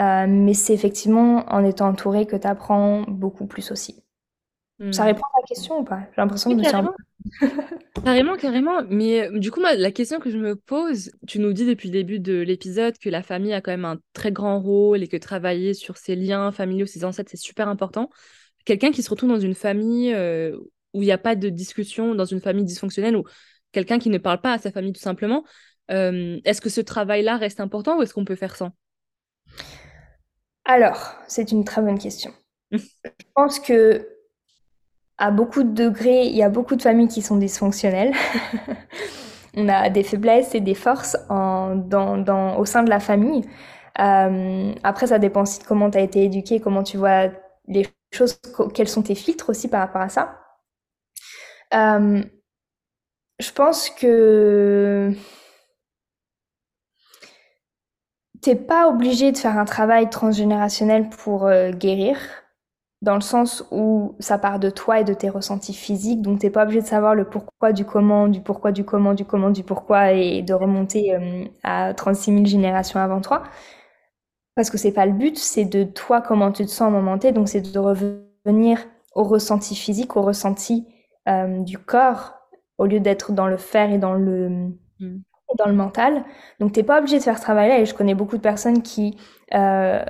[0.00, 4.02] Euh, mais c'est effectivement en étant entouré que tu apprends beaucoup plus aussi.
[4.90, 5.06] Ça hmm.
[5.06, 6.00] répond à la question ou pas?
[6.10, 6.90] J'ai l'impression que carrément.
[8.04, 8.82] carrément, carrément.
[8.88, 11.92] Mais euh, du coup, la question que je me pose, tu nous dis depuis le
[11.92, 15.16] début de l'épisode que la famille a quand même un très grand rôle et que
[15.16, 18.10] travailler sur ses liens familiaux, ses ancêtres, c'est super important
[18.68, 20.54] quelqu'un qui se retrouve dans une famille euh,
[20.92, 23.24] où il n'y a pas de discussion, dans une famille dysfonctionnelle, ou
[23.72, 25.42] quelqu'un qui ne parle pas à sa famille tout simplement,
[25.90, 28.72] euh, est-ce que ce travail-là reste important ou est-ce qu'on peut faire sans?
[30.66, 32.30] Alors, c'est une très bonne question.
[32.72, 32.78] Je
[33.34, 34.06] pense que
[35.18, 38.14] à beaucoup de degrés, il y a beaucoup de familles qui sont dysfonctionnelles.
[39.56, 43.44] On a des faiblesses et des forces en, dans, au sein de la famille.
[43.98, 47.28] Euh, après, ça dépend aussi de comment tu as été éduqué, comment tu vois
[47.66, 48.40] les choses,
[48.74, 50.38] quels sont tes filtres aussi par rapport à ça.
[51.74, 52.22] Euh,
[53.40, 55.12] je pense que
[58.40, 62.18] t'es pas obligé de faire un travail transgénérationnel pour euh, guérir,
[63.00, 66.50] dans le sens où ça part de toi et de tes ressentis physiques, donc t'es
[66.50, 69.62] pas obligé de savoir le pourquoi du comment, du pourquoi du comment, du comment du
[69.62, 73.44] pourquoi, et de remonter euh, à 36 000 générations avant toi.
[74.56, 77.18] Parce que c'est pas le but, c'est de toi comment tu te sens au moment
[77.18, 78.84] T, donc c'est de revenir
[79.14, 80.88] au ressenti physique, au ressenti
[81.28, 82.34] euh, du corps,
[82.78, 84.48] au lieu d'être dans le faire et dans le,
[84.98, 85.22] mm.
[85.56, 86.24] dans le mental.
[86.58, 89.16] Donc t'es pas obligé de faire ce travail-là, et je connais beaucoup de personnes qui
[89.54, 90.04] euh,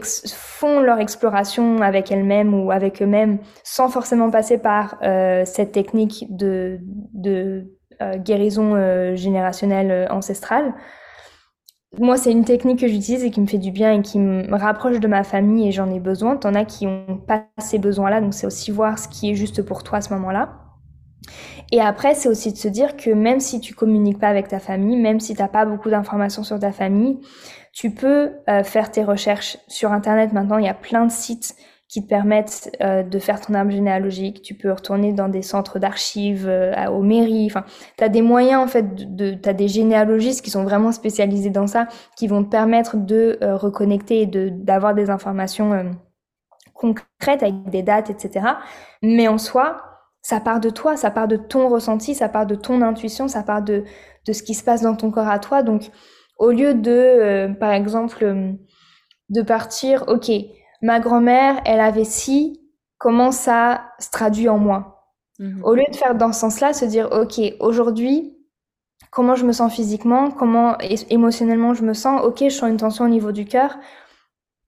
[0.00, 6.26] font leur exploration avec elles-mêmes ou avec eux-mêmes sans forcément passer par euh, cette technique
[6.30, 6.78] de,
[7.14, 7.66] de
[8.24, 10.74] guérison générationnelle ancestrale
[11.98, 14.54] moi, c'est une technique que j'utilise et qui me fait du bien et qui me
[14.56, 16.36] rapproche de ma famille et j'en ai besoin.
[16.36, 19.62] T'en as qui ont pas ces besoins-là, donc c'est aussi voir ce qui est juste
[19.62, 20.54] pour toi à ce moment-là.
[21.70, 24.58] Et après, c'est aussi de se dire que même si tu communiques pas avec ta
[24.58, 27.20] famille, même si t'as pas beaucoup d'informations sur ta famille,
[27.72, 30.32] tu peux euh, faire tes recherches sur Internet.
[30.32, 31.56] Maintenant, il y a plein de sites
[31.92, 34.40] qui te permettent euh, de faire ton arbre généalogique.
[34.40, 37.48] Tu peux retourner dans des centres d'archives, euh, aux mairies.
[37.50, 37.66] Enfin,
[37.98, 41.66] tu as des moyens, en fait, de, tu des généalogistes qui sont vraiment spécialisés dans
[41.66, 45.92] ça, qui vont te permettre de euh, reconnecter et de, d'avoir des informations
[46.72, 48.46] concrètes avec des dates, etc.
[49.02, 49.82] Mais en soi,
[50.22, 53.42] ça part de toi, ça part de ton ressenti, ça part de ton intuition, ça
[53.42, 53.84] part de,
[54.26, 55.62] de ce qui se passe dans ton corps à toi.
[55.62, 55.90] Donc,
[56.38, 58.56] au lieu de, par exemple,
[59.28, 60.30] de partir, ok,
[60.82, 62.60] ma grand-mère, elle avait ci,
[62.98, 65.06] comment ça se traduit en moi?
[65.38, 65.62] Mhm.
[65.64, 68.36] Au lieu de faire dans ce sens-là, se dire, OK, aujourd'hui,
[69.10, 70.76] comment je me sens physiquement, comment
[71.10, 73.76] émotionnellement je me sens, OK, je sens une tension au niveau du cœur,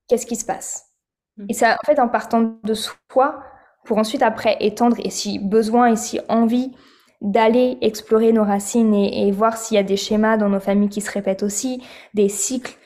[0.09, 0.87] qu'est-ce qui se passe?
[1.37, 1.47] Mhm.
[1.49, 3.43] Et ça, en fait, en partant de soi,
[3.85, 6.73] pour ensuite après étendre, et si besoin et si envie,
[7.21, 10.89] d'aller explorer nos racines et, et voir s'il y a des schémas dans nos familles
[10.89, 11.83] qui se répètent aussi,
[12.15, 12.77] des cycles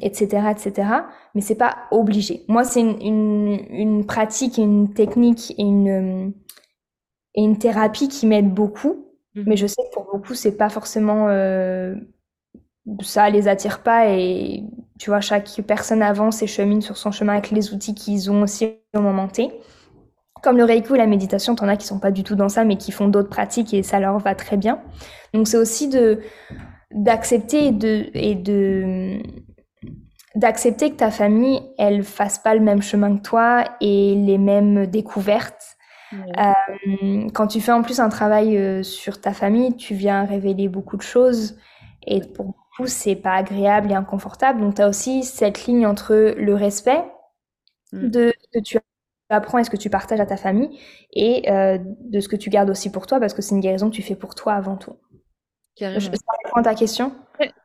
[0.00, 0.88] etc., euh, etc.
[1.34, 2.44] Mais c'est pas obligé.
[2.48, 6.32] Moi, c'est une, une, pratique, une technique et une,
[7.34, 9.06] et une thérapie qui m'aide beaucoup.
[9.34, 9.44] Mhm.
[9.46, 11.94] Mais je sais que pour beaucoup, c'est pas forcément euh,
[13.02, 14.64] ça les attire pas et
[14.98, 18.42] tu vois, chaque personne avance et chemine sur son chemin avec les outils qu'ils ont
[18.42, 19.50] aussi au moment T.
[20.46, 22.62] Comme le reiki ou la méditation, t'en as qui sont pas du tout dans ça,
[22.62, 24.80] mais qui font d'autres pratiques et ça leur va très bien.
[25.34, 26.20] Donc c'est aussi de
[26.92, 29.18] d'accepter et de, et de
[30.36, 34.86] d'accepter que ta famille, elle fasse pas le même chemin que toi et les mêmes
[34.86, 35.76] découvertes.
[36.12, 40.68] Euh, quand tu fais en plus un travail euh, sur ta famille, tu viens révéler
[40.68, 41.58] beaucoup de choses
[42.06, 44.60] et pour beaucoup, c'est pas agréable et inconfortable.
[44.60, 47.04] Donc, tu as aussi cette ligne entre le respect
[47.90, 48.10] mm.
[48.10, 48.78] de ce que tu
[49.28, 50.78] apprends et ce que tu partages à ta famille
[51.12, 53.90] et euh, de ce que tu gardes aussi pour toi parce que c'est une guérison
[53.90, 54.96] que tu fais pour toi avant tout.
[55.74, 56.00] Carrément.
[56.00, 57.12] Je, ça ta question?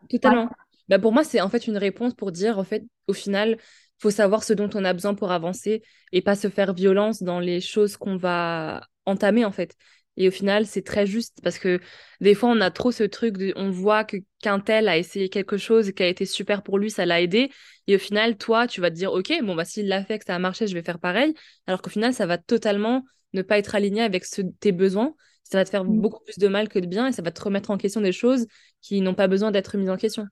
[0.09, 0.49] Totalement.
[0.89, 3.57] Bah pour moi, c'est en fait une réponse pour dire, en fait, au final,
[3.99, 7.39] faut savoir ce dont on a besoin pour avancer et pas se faire violence dans
[7.39, 9.75] les choses qu'on va entamer, en fait.
[10.21, 11.79] Et au final, c'est très juste parce que
[12.19, 15.29] des fois, on a trop ce truc de, on voit que qu'un tel a essayé
[15.29, 17.49] quelque chose qui a été super pour lui, ça l'a aidé.
[17.87, 20.25] Et au final, toi, tu vas te dire, OK, bon, bah, s'il l'a fait, que
[20.25, 21.33] ça a marché, je vais faire pareil.
[21.65, 23.03] Alors qu'au final, ça va totalement
[23.33, 24.25] ne pas être aligné avec
[24.59, 25.99] tes besoins, ça va te faire mmh.
[25.99, 28.11] beaucoup plus de mal que de bien et ça va te remettre en question des
[28.11, 28.45] choses
[28.79, 30.27] qui n'ont pas besoin d'être mises en question.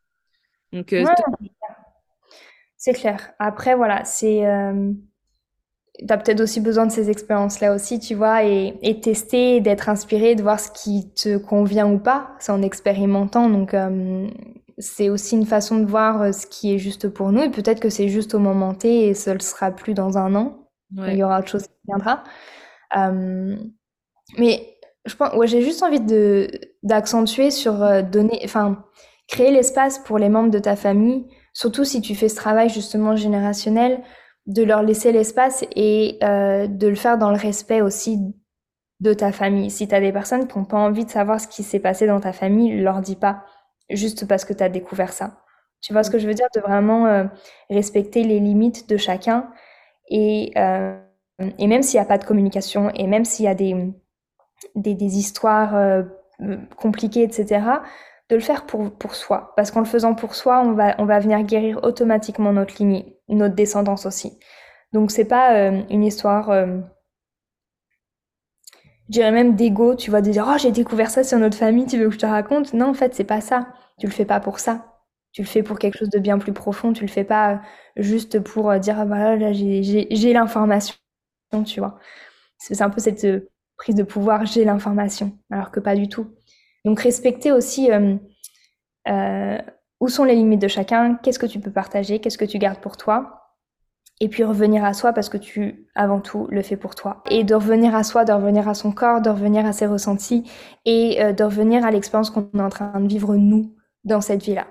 [0.71, 1.03] Donc, euh,
[2.77, 3.31] c'est clair.
[3.39, 4.45] Après, voilà, c'est.
[4.45, 4.93] Euh,
[5.99, 9.89] tu as peut-être aussi besoin de ces expériences-là aussi, tu vois, et, et tester, d'être
[9.89, 12.31] inspiré, de voir ce qui te convient ou pas.
[12.39, 13.49] C'est en expérimentant.
[13.49, 14.27] Donc, euh,
[14.77, 17.41] c'est aussi une façon de voir ce qui est juste pour nous.
[17.43, 20.35] Et peut-être que c'est juste au moment T et ce ne sera plus dans un
[20.35, 20.69] an.
[20.97, 22.23] Il y aura autre chose qui viendra.
[24.37, 26.49] mais je pense, ouais, j'ai juste envie de
[26.83, 28.85] d'accentuer sur euh, donner, enfin,
[29.27, 33.15] créer l'espace pour les membres de ta famille, surtout si tu fais ce travail justement
[33.15, 34.01] générationnel,
[34.49, 38.19] de leur laisser l'espace et euh, de le faire dans le respect aussi
[38.99, 39.71] de ta famille.
[39.71, 42.05] Si tu as des personnes qui n'ont pas envie de savoir ce qui s'est passé
[42.05, 43.45] dans ta famille, leur dis pas,
[43.89, 45.37] juste parce que tu as découvert ça.
[45.81, 46.47] Tu vois ce que je veux dire?
[46.53, 47.23] De vraiment euh,
[47.69, 49.49] respecter les limites de chacun
[50.09, 53.93] et, et même s'il n'y a pas de communication et même s'il y a des,
[54.75, 56.03] des, histoires euh,
[56.77, 57.61] compliquées, etc.,
[58.29, 59.53] de le faire pour, pour soi.
[59.55, 63.17] Parce qu'en le faisant pour soi, on va, on va venir guérir automatiquement notre lignée,
[63.29, 64.39] notre descendance aussi.
[64.93, 66.79] Donc c'est pas euh, une histoire, euh,
[69.07, 71.85] je dirais même d'ego, tu vois, de dire oh j'ai découvert ça sur notre famille,
[71.87, 72.73] tu veux que je te raconte?
[72.73, 73.67] Non, en fait c'est pas ça.
[73.99, 74.85] Tu le fais pas pour ça.
[75.31, 76.93] Tu le fais pour quelque chose de bien plus profond.
[76.93, 77.61] Tu le fais pas
[77.97, 80.95] juste pour dire ah, voilà là j'ai l'information,
[81.65, 81.99] tu vois.
[82.59, 83.27] C'est un peu cette
[83.77, 86.27] prise de pouvoir, j'ai l'information, alors que pas du tout.
[86.85, 88.15] Donc respecter aussi euh,
[89.07, 89.57] euh,
[89.99, 92.79] où sont les limites de chacun, qu'est-ce que tu peux partager, qu'est-ce que tu gardes
[92.79, 93.55] pour toi,
[94.19, 97.23] et puis revenir à soi parce que tu, avant tout, le fais pour toi.
[97.29, 100.43] Et de revenir à soi, de revenir à son corps, de revenir à ses ressentis,
[100.85, 104.43] et euh, de revenir à l'expérience qu'on est en train de vivre nous dans cette
[104.43, 104.67] vie-là.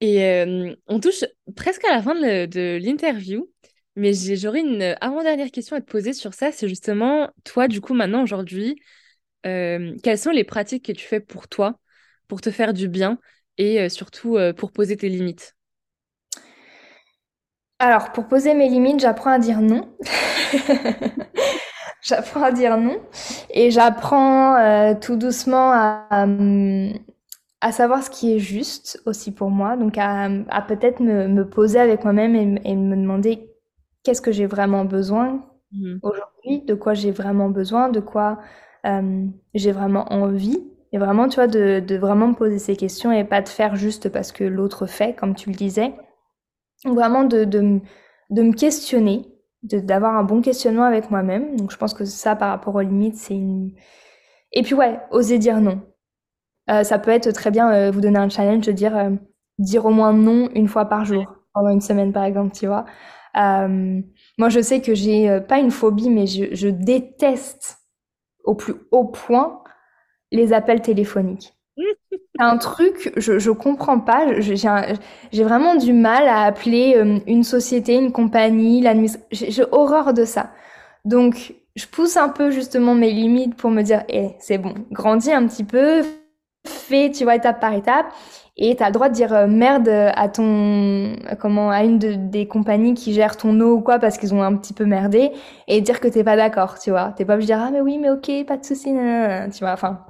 [0.00, 1.24] Et on touche
[1.54, 3.48] presque à la fin de l'interview.
[3.94, 6.50] Mais j'aurais une avant-dernière question à te poser sur ça.
[6.50, 8.80] C'est justement, toi, du coup, maintenant, aujourd'hui,
[9.46, 11.78] euh, quelles sont les pratiques que tu fais pour toi,
[12.28, 13.18] pour te faire du bien
[13.58, 15.56] et euh, surtout euh, pour poser tes limites?
[17.78, 19.92] Alors, pour poser mes limites, j'apprends à dire non.
[22.02, 23.00] j'apprends à dire non.
[23.50, 26.26] Et j'apprends tout doucement à,
[27.60, 29.76] à, savoir ce qui est juste aussi pour moi.
[29.76, 33.50] Donc, à, à peut-être me, me, poser avec moi-même et, et me demander
[34.04, 35.96] qu'est-ce que j'ai vraiment besoin mmh.
[36.02, 38.38] aujourd'hui, de quoi j'ai vraiment besoin, de quoi
[38.86, 40.58] euh, j'ai vraiment envie.
[40.92, 43.76] Et vraiment, tu vois, de, de, vraiment me poser ces questions et pas de faire
[43.76, 45.94] juste parce que l'autre fait, comme tu le disais.
[46.84, 47.80] Vraiment de, de,
[48.30, 49.26] de me questionner,
[49.62, 51.56] d'avoir un bon questionnement avec moi-même.
[51.56, 53.72] Donc je pense que ça, par rapport aux limites, c'est une...
[54.52, 55.80] Et puis ouais, oser dire non.
[56.70, 59.10] Euh, ça peut être très bien euh, vous donner un challenge de dire,
[59.58, 62.84] dire au moins non une fois par jour, pendant une semaine par exemple, tu vois.
[63.36, 64.00] Euh,
[64.38, 67.78] moi, je sais que j'ai euh, pas une phobie, mais je, je, déteste
[68.44, 69.62] au plus haut point
[70.30, 71.54] les appels téléphoniques.
[72.38, 74.40] un truc, je, je comprends pas.
[74.40, 79.46] J'ai vraiment du mal à appeler euh, une société, une compagnie, l'administration.
[79.48, 80.50] J'ai horreur de ça.
[81.04, 85.32] Donc, je pousse un peu justement mes limites pour me dire, eh, c'est bon, grandis
[85.32, 86.02] un petit peu,
[86.66, 88.06] fais, tu vois, étape par étape.
[88.56, 92.46] Et tu as le droit de dire euh, merde à ton comment à une des
[92.46, 95.32] compagnies qui gère ton eau ou quoi parce qu'ils ont un petit peu merdé
[95.68, 97.14] et dire que t'es pas d'accord, tu vois.
[97.16, 98.90] T'es pas obligé de dire ah mais oui mais ok pas de souci,
[99.52, 99.72] tu vois.
[99.72, 100.04] Enfin,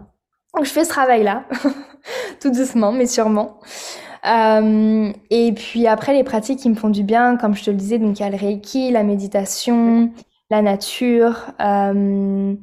[0.57, 1.45] donc je fais ce travail là,
[2.41, 3.61] tout doucement mais sûrement.
[4.27, 7.77] Euh, et puis après les pratiques qui me font du bien, comme je te le
[7.77, 10.13] disais, donc il y a le reiki, la méditation,
[10.51, 12.55] la nature, euh,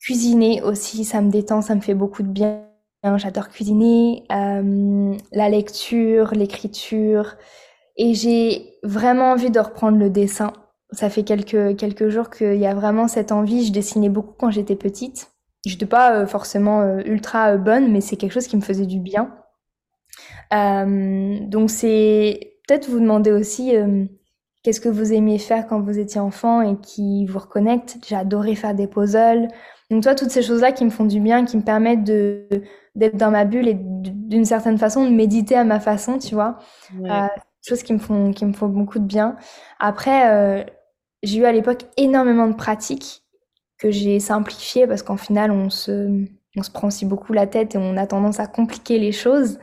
[0.00, 2.67] cuisiner aussi, ça me détend, ça me fait beaucoup de bien
[3.04, 7.36] J'adore cuisiner, euh, la lecture, l'écriture.
[7.96, 10.52] Et j'ai vraiment envie de reprendre le dessin.
[10.92, 13.66] Ça fait quelques, quelques jours qu'il y a vraiment cette envie.
[13.66, 15.30] Je dessinais beaucoup quand j'étais petite.
[15.66, 18.86] Je n'étais pas euh, forcément euh, ultra bonne, mais c'est quelque chose qui me faisait
[18.86, 19.34] du bien.
[20.50, 23.72] donc c'est peut-être vous demander aussi
[24.62, 27.98] qu'est-ce que vous aimiez faire quand vous étiez enfant et qui vous reconnecte.
[28.06, 29.48] J'ai adoré faire des puzzles.
[29.90, 32.46] Donc toi, toutes ces choses-là qui me font du bien, qui me permettent de
[32.94, 36.58] d'être dans ma bulle et d'une certaine façon de méditer à ma façon, tu vois.
[36.98, 37.10] Ouais.
[37.10, 37.26] Euh,
[37.66, 39.36] choses qui me font qui me font beaucoup de bien.
[39.78, 40.64] Après, euh,
[41.22, 43.22] j'ai eu à l'époque énormément de pratiques
[43.78, 46.24] que j'ai simplifiées parce qu'en final, on se
[46.56, 49.58] on se prend aussi beaucoup la tête et on a tendance à compliquer les choses.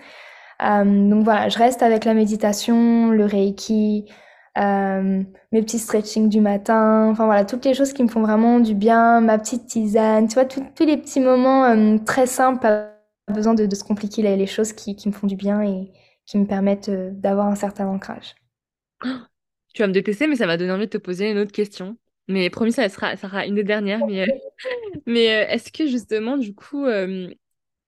[0.64, 4.06] Euh, donc voilà, je reste avec la méditation, le reiki,
[4.58, 8.60] euh, mes petits stretching du matin, enfin voilà, toutes les choses qui me font vraiment
[8.60, 12.92] du bien, ma petite tisane, tu vois, tous les petits moments euh, très simples, pas
[13.34, 15.92] besoin de, se compliquer les, choses qui, me font du bien et
[16.26, 18.36] qui me permettent euh, d'avoir un certain ancrage.
[19.74, 21.98] Tu vas me détester, mais ça m'a donné envie de te poser une autre question.
[22.30, 24.08] Mais promis, ça sera, ça sera une des dernières.
[24.08, 24.26] Mais,
[25.06, 26.86] mais est-ce que justement, du coup,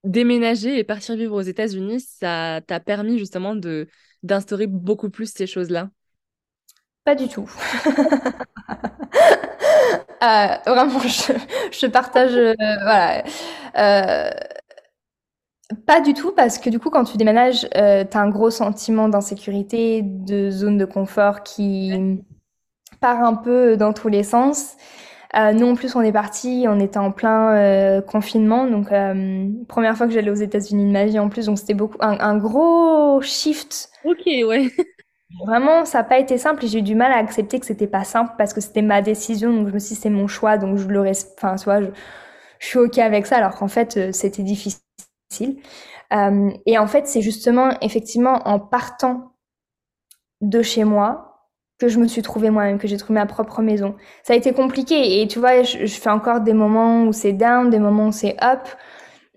[0.04, 3.88] déménager et partir vivre aux États-Unis, ça t'a permis justement de
[4.22, 5.90] d'instaurer beaucoup plus ces choses-là?
[7.08, 7.50] Pas du tout.
[10.24, 12.36] Euh, vraiment, je, partage.
[12.36, 13.24] Euh, voilà.
[13.78, 14.32] Euh,
[15.86, 19.10] pas du tout, parce que du coup, quand tu déménages, tu as un gros sentiment
[19.10, 22.20] d'insécurité, de zone de confort qui
[23.00, 24.76] part un peu dans tous les sens.
[25.36, 28.88] Nous, en plus, on est parti, on était en plein confinement, donc
[29.68, 32.38] première fois que j'allais aux États-Unis de ma vie en plus, donc c'était beaucoup un,
[32.38, 33.92] gros shift.
[34.04, 34.72] Ok, ouais.
[35.46, 37.88] Vraiment, ça n'a pas été simple et j'ai eu du mal à accepter que c'était
[37.88, 40.58] pas simple parce que c'était ma décision, donc je me suis dit c'est mon choix,
[40.58, 41.90] donc je le reste, enfin, tu vois, je,
[42.60, 44.82] suis ok avec ça, alors qu'en fait c'était difficile.
[46.66, 49.34] et en fait, c'est justement effectivement en partant
[50.42, 51.28] de chez moi
[51.80, 53.96] que je me suis trouvée moi-même, que j'ai trouvé ma propre maison.
[54.24, 57.70] Ça a été compliqué et tu vois, je, fais encore des moments où c'est down,
[57.70, 58.68] des moments où c'est up,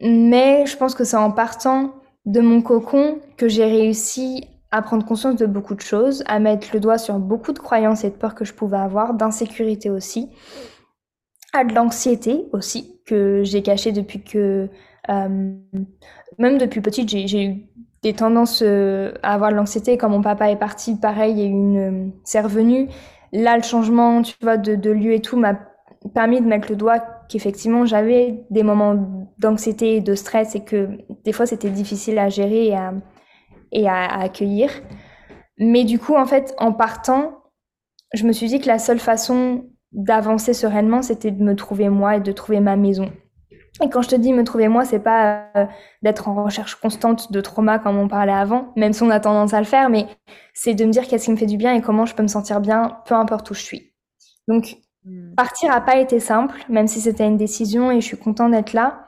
[0.00, 1.94] mais je pense que c'est en partant
[2.24, 6.68] de mon cocon que j'ai réussi à prendre conscience de beaucoup de choses, à mettre
[6.72, 10.30] le doigt sur beaucoup de croyances et de peurs que je pouvais avoir, d'insécurité aussi,
[11.52, 14.68] à de l'anxiété aussi, que j'ai caché depuis que...
[15.08, 15.54] Euh,
[16.38, 17.66] même depuis petite, j'ai eu
[18.02, 19.98] des tendances euh, à avoir de l'anxiété.
[19.98, 22.88] Quand mon papa est parti, pareil, il y a une, euh, c'est revenu.
[23.32, 25.58] Là, le changement, tu vois, de, de lieu et tout m'a
[26.14, 26.98] permis de mettre le doigt
[27.28, 28.96] qu'effectivement j'avais des moments
[29.38, 30.88] d'anxiété et de stress et que
[31.24, 32.94] des fois c'était difficile à gérer et à,
[33.72, 34.70] et à, à accueillir.
[35.58, 37.42] Mais du coup, en fait, en partant,
[38.14, 42.16] je me suis dit que la seule façon d'avancer sereinement, c'était de me trouver moi
[42.16, 43.10] et de trouver ma maison.
[43.82, 45.66] Et quand je te dis me trouver moi, c'est pas euh,
[46.02, 49.54] d'être en recherche constante de trauma comme on parlait avant, même si on a tendance
[49.54, 50.06] à le faire, mais
[50.52, 52.28] c'est de me dire qu'est-ce qui me fait du bien et comment je peux me
[52.28, 53.94] sentir bien, peu importe où je suis.
[54.48, 55.34] Donc, hmm.
[55.34, 58.74] partir n'a pas été simple, même si c'était une décision et je suis contente d'être
[58.74, 59.06] là.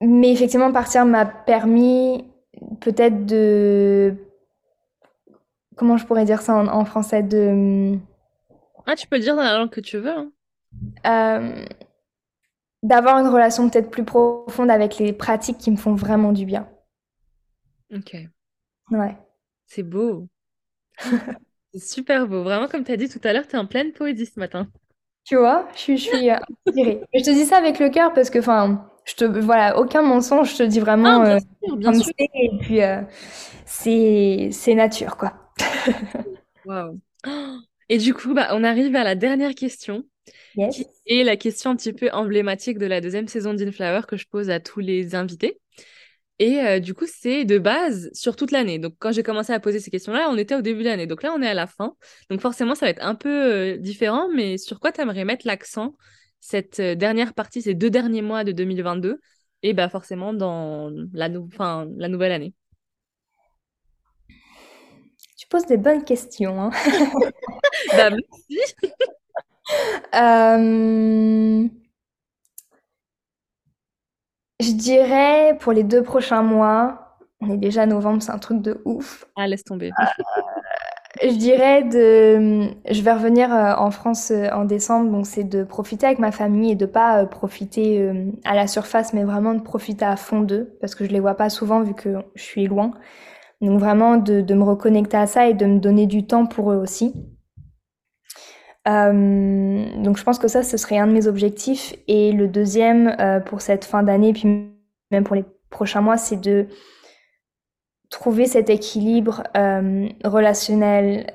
[0.00, 2.31] Mais effectivement, partir m'a permis
[2.80, 4.14] peut-être de...
[5.76, 7.96] Comment je pourrais dire ça en, français de...
[8.86, 10.10] Ah, tu peux le dire dans la langue que tu veux.
[10.10, 10.32] Hein.
[11.06, 11.64] Euh
[12.82, 16.68] d'avoir une relation peut-être plus profonde avec les pratiques qui me font vraiment du bien.
[17.94, 18.16] Ok.
[18.90, 19.16] Ouais.
[19.66, 20.28] C'est beau.
[21.72, 22.42] c'est super beau.
[22.42, 24.68] Vraiment, comme tu as dit tout à l'heure, tu es en pleine poésie ce matin.
[25.24, 26.36] Tu vois, je suis, je suis euh,
[26.66, 27.00] inspirée.
[27.14, 30.52] je te dis ça avec le cœur parce que, enfin, je te, voilà, aucun mensonge,
[30.52, 31.22] je te dis vraiment.
[31.22, 31.38] Ah,
[31.76, 33.00] bien euh, sûr, Et puis, euh,
[33.64, 35.32] c'est, c'est nature, quoi.
[36.64, 37.00] Waouh.
[37.88, 40.04] Et du coup, bah, on arrive à la dernière question.
[41.06, 44.50] Et la question un petit peu emblématique de la deuxième saison d'Inflower que je pose
[44.50, 45.60] à tous les invités.
[46.38, 48.78] Et euh, du coup, c'est de base sur toute l'année.
[48.78, 51.06] Donc, quand j'ai commencé à poser ces questions-là, on était au début de l'année.
[51.06, 51.94] Donc là, on est à la fin.
[52.30, 54.28] Donc, forcément, ça va être un peu euh, différent.
[54.34, 55.94] Mais sur quoi tu aimerais mettre l'accent
[56.42, 59.20] cette euh, dernière partie, ces deux derniers mois de 2022
[59.62, 62.52] Et bah, forcément, dans la, fin, la nouvelle année.
[65.38, 66.60] Tu poses des bonnes questions.
[66.60, 66.70] Hein.
[67.96, 68.74] bah, merci.
[70.14, 71.66] Euh,
[74.60, 78.82] je dirais pour les deux prochains mois, on est déjà novembre, c'est un truc de
[78.84, 79.24] ouf.
[79.34, 79.90] Ah, laisse tomber.
[81.20, 82.70] Euh, je dirais de.
[82.90, 86.72] Je vais revenir euh, en France en décembre, donc c'est de profiter avec ma famille
[86.72, 88.10] et de pas profiter
[88.44, 91.34] à la surface, mais vraiment de profiter à fond d'eux, parce que je les vois
[91.34, 92.92] pas souvent vu que je suis loin.
[93.60, 96.72] Donc vraiment de, de me reconnecter à ça et de me donner du temps pour
[96.72, 97.14] eux aussi.
[98.88, 101.94] Euh, donc je pense que ça, ce serait un de mes objectifs.
[102.08, 104.72] Et le deuxième, euh, pour cette fin d'année, puis
[105.10, 106.66] même pour les prochains mois, c'est de
[108.12, 111.26] trouver cet équilibre euh, relationnel,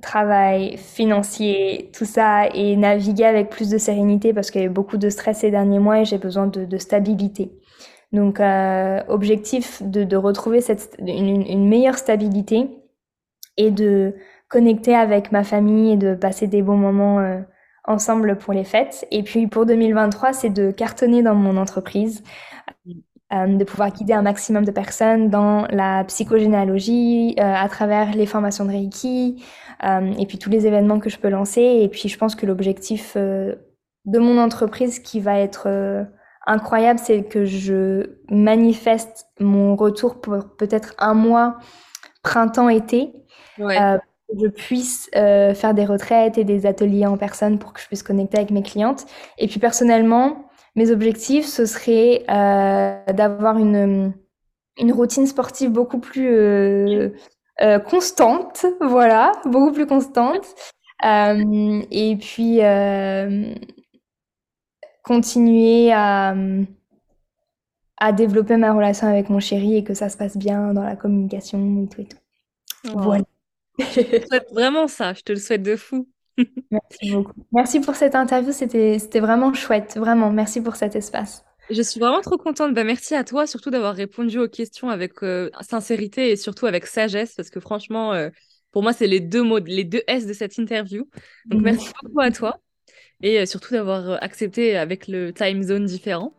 [0.00, 4.70] travail, financier, tout ça, et naviguer avec plus de sérénité parce qu'il y a eu
[4.70, 7.52] beaucoup de stress ces derniers mois et j'ai besoin de, de, stabilité.
[8.12, 8.40] Donc
[9.08, 12.68] objectif de, de retrouver cette, une, une meilleure stabilité
[13.56, 14.14] et de
[14.48, 17.40] connecter avec ma famille et de passer des bons moments euh,
[17.84, 19.06] ensemble pour les fêtes.
[19.10, 22.22] Et puis pour 2023, c'est de cartonner dans mon entreprise,
[22.86, 22.92] euh,
[23.32, 28.64] de pouvoir guider un maximum de personnes dans la psychogénéalogie, euh, à travers les formations
[28.64, 29.42] de Reiki,
[30.18, 31.60] et puis tous les événements que je peux lancer.
[31.60, 36.06] Et puis je pense que l'objectif de mon entreprise qui va être
[36.46, 41.58] incroyable, c'est que je manifeste mon retour pour peut-être un mois
[42.22, 43.12] printemps-été.
[43.58, 43.76] Ouais
[44.40, 48.02] je puisse euh, faire des retraites et des ateliers en personne pour que je puisse
[48.02, 49.06] connecter avec mes clientes.
[49.38, 54.14] Et puis personnellement, mes objectifs, ce serait euh, d'avoir une,
[54.78, 60.46] une routine sportive beaucoup plus euh, constante, voilà, beaucoup plus constante.
[61.02, 62.60] et puis
[65.02, 66.34] continuer à,
[67.98, 70.96] à développer ma relation avec mon chéri et que ça se passe bien dans la
[70.96, 72.18] communication et tout et tout.
[72.88, 73.00] Oh.
[73.00, 73.24] Voilà.
[73.78, 76.08] Je te souhaite vraiment ça, je te le souhaite de fou.
[76.70, 77.32] Merci beaucoup.
[77.52, 80.30] Merci pour cette interview, c'était vraiment chouette, vraiment.
[80.30, 81.44] Merci pour cet espace.
[81.70, 82.74] Je suis vraiment trop contente.
[82.74, 86.86] Bah, merci à toi, surtout d'avoir répondu aux questions avec euh, sincérité et surtout avec
[86.86, 88.30] sagesse, parce que franchement, euh,
[88.72, 91.08] pour moi, c'est les deux mots, les deux S de cette interview.
[91.46, 91.64] Donc, mhm.
[91.64, 92.58] merci beaucoup à toi
[93.22, 96.34] et euh, surtout d'avoir accepté avec le time zone différent.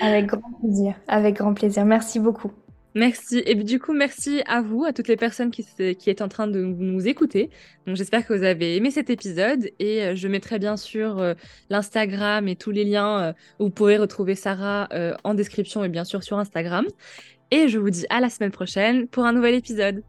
[0.00, 1.84] Avec grand plaisir, avec grand plaisir.
[1.84, 2.52] Merci beaucoup.
[2.94, 3.42] Merci.
[3.46, 5.64] Et du coup, merci à vous, à toutes les personnes qui,
[5.96, 7.50] qui en train de nous écouter.
[7.86, 11.34] Donc, j'espère que vous avez aimé cet épisode et euh, je mettrai bien sûr euh,
[11.70, 14.88] l'Instagram et tous les liens euh, où vous pourrez retrouver Sarah
[15.24, 16.86] en description et bien sûr sur Instagram.
[17.50, 20.02] Et je vous dis à la semaine prochaine pour un nouvel épisode.